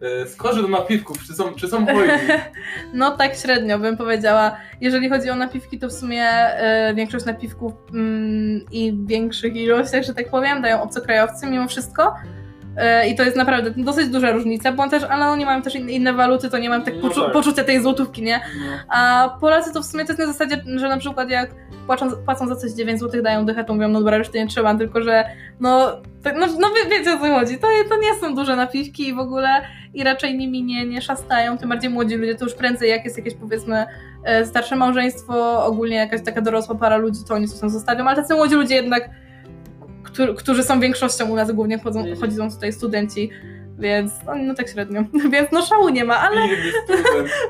e, 0.00 0.26
skorzy 0.26 0.62
do 0.62 0.68
napiwków, 0.68 1.26
czy 1.26 1.34
są, 1.34 1.54
czy 1.54 1.68
są 1.68 1.86
hojni? 1.94 2.12
no 2.94 3.16
tak 3.16 3.34
średnio 3.34 3.78
bym 3.78 3.96
powiedziała. 3.96 4.56
Jeżeli 4.80 5.08
chodzi 5.08 5.30
o 5.30 5.36
napiwki, 5.36 5.78
to 5.78 5.88
w 5.88 5.92
sumie 5.92 6.24
e, 6.24 6.94
większość 6.94 7.24
napiwków 7.24 7.72
mm, 7.92 8.60
i 8.72 8.92
w 8.92 9.06
większych 9.06 9.56
ilościach, 9.56 10.04
że 10.04 10.14
tak 10.14 10.30
powiem, 10.30 10.62
dają 10.62 10.82
obcokrajowcy 10.82 11.46
mimo 11.46 11.68
wszystko. 11.68 12.14
E, 12.76 13.08
I 13.08 13.14
to 13.14 13.22
jest 13.22 13.36
naprawdę 13.36 13.70
dosyć 13.76 14.08
duża 14.08 14.32
różnica, 14.32 14.72
bo 14.72 14.88
też, 14.88 15.02
ale 15.02 15.26
oni 15.26 15.44
mają 15.44 15.62
też 15.62 15.74
inne 15.74 16.12
waluty, 16.12 16.50
to 16.50 16.58
nie 16.58 16.68
mam 16.68 16.82
tak, 16.82 16.94
no 16.94 17.08
poczu- 17.08 17.22
tak. 17.22 17.32
poczucia 17.32 17.64
tej 17.64 17.82
złotówki, 17.82 18.22
nie? 18.22 18.40
No. 18.60 18.72
A 18.88 19.28
Polacy 19.40 19.72
to 19.72 19.82
w 19.82 19.84
sumie 19.84 20.04
to 20.04 20.12
jest 20.12 20.20
na 20.20 20.26
zasadzie, 20.26 20.62
że 20.76 20.88
na 20.88 20.96
przykład 20.96 21.30
jak 21.30 21.50
płacą, 21.86 22.10
płacą 22.24 22.48
za 22.48 22.56
coś 22.56 22.72
9 22.72 23.00
zł, 23.00 23.22
dają 23.22 23.46
dychę, 23.46 23.64
to 23.64 23.74
mówią, 23.74 23.88
no 23.88 23.98
dobra, 23.98 24.18
reszty 24.18 24.38
nie 24.38 24.46
trzeba, 24.46 24.74
tylko 24.74 25.02
że 25.02 25.24
no, 25.60 26.00
no, 26.24 26.46
no 26.60 26.68
wie, 26.68 26.98
wiecie 26.98 27.14
o 27.14 27.18
co 27.18 27.34
chodzi, 27.34 27.58
to, 27.58 27.66
to 27.88 27.96
nie 28.00 28.14
są 28.20 28.34
duże 28.34 28.56
napiwki 28.56 29.08
i 29.08 29.14
w 29.14 29.18
ogóle 29.18 29.48
i 29.94 30.04
raczej 30.04 30.38
nimi 30.38 30.62
nie, 30.62 30.86
nie 30.86 31.02
szastają, 31.02 31.58
tym 31.58 31.68
bardziej 31.68 31.90
młodzi 31.90 32.14
ludzie, 32.14 32.34
to 32.34 32.44
już 32.44 32.54
prędzej 32.54 32.90
jak 32.90 33.04
jest 33.04 33.18
jakieś 33.18 33.34
powiedzmy 33.34 33.86
e, 34.24 34.46
starsze 34.46 34.76
małżeństwo, 34.76 35.64
ogólnie 35.64 35.96
jakaś 35.96 36.22
taka 36.22 36.40
dorosła 36.40 36.74
para 36.74 36.96
ludzi, 36.96 37.20
to 37.28 37.34
oni 37.34 37.48
coś 37.48 37.60
tam 37.60 37.70
zostawią, 37.70 38.04
ale 38.06 38.16
tacy 38.16 38.34
młodzi 38.34 38.54
ludzie 38.54 38.74
jednak 38.74 39.10
którzy 40.36 40.62
są 40.62 40.80
większością 40.80 41.30
u 41.30 41.36
nas, 41.36 41.52
głównie 41.52 41.78
chodzą, 41.78 42.00
mhm. 42.00 42.20
chodzą 42.20 42.50
tutaj 42.50 42.72
studenci, 42.72 43.30
więc 43.78 44.12
no, 44.26 44.34
no, 44.36 44.54
tak 44.54 44.68
średnio. 44.68 45.04
Więc 45.32 45.52
no 45.52 45.62
szału 45.62 45.88
nie 45.88 46.04
ma, 46.04 46.20
ale 46.20 46.40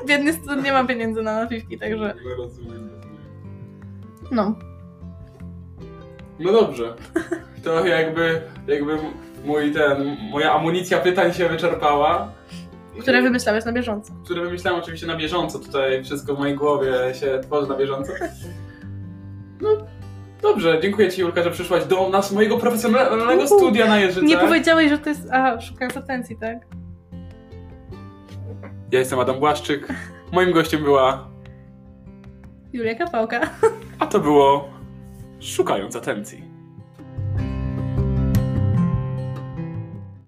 biedny 0.07 0.33
student 0.33 0.63
nie 0.65 0.71
ma 0.71 0.83
pieniędzy 0.83 1.21
na 1.21 1.43
napiwki, 1.43 1.79
także... 1.79 2.13
Rozumiem, 2.37 2.89
No. 4.31 4.55
No 6.39 6.51
dobrze. 6.51 6.93
To 7.63 7.85
jakby, 7.85 8.41
jakby 8.67 8.97
mój 9.45 9.71
ten, 9.71 10.17
moja 10.31 10.53
amunicja 10.53 10.99
pytań 10.99 11.33
się 11.33 11.49
wyczerpała. 11.49 12.31
Które 12.99 13.21
wymyślałeś 13.21 13.65
na 13.65 13.71
bieżąco. 13.71 14.13
Które 14.25 14.41
wymyślałem 14.41 14.81
oczywiście 14.81 15.07
na 15.07 15.17
bieżąco. 15.17 15.59
Tutaj 15.59 16.03
wszystko 16.03 16.35
w 16.35 16.39
mojej 16.39 16.55
głowie 16.55 16.93
się 17.13 17.39
tworzy 17.43 17.69
na 17.69 17.77
bieżąco. 17.77 18.11
No, 19.61 19.69
dobrze. 20.45 20.79
Dziękuję 20.81 21.11
Ci, 21.11 21.21
Julka, 21.21 21.43
że 21.43 21.51
przyszłaś 21.51 21.85
do 21.85 22.09
nas, 22.09 22.31
mojego 22.31 22.57
profesjonalnego 22.57 23.43
Uhu. 23.43 23.57
studia 23.57 23.87
na 23.87 23.99
Jeżyce. 23.99 24.25
Nie 24.25 24.37
powiedziałeś, 24.37 24.89
że 24.89 24.97
to 24.97 25.09
jest... 25.09 25.31
A, 25.31 25.61
szukając 25.61 25.97
atencji, 25.97 26.37
tak? 26.39 26.57
Ja 28.91 28.99
jestem 28.99 29.19
Adam 29.19 29.39
Błaszczyk. 29.39 29.87
Moim 30.31 30.51
gościem 30.51 30.83
była, 30.83 31.27
Julia 32.73 32.95
Kapałka. 32.95 33.41
a 33.99 34.05
to 34.07 34.19
było 34.19 34.69
Szukając 35.39 35.95
Atencji. 35.95 36.43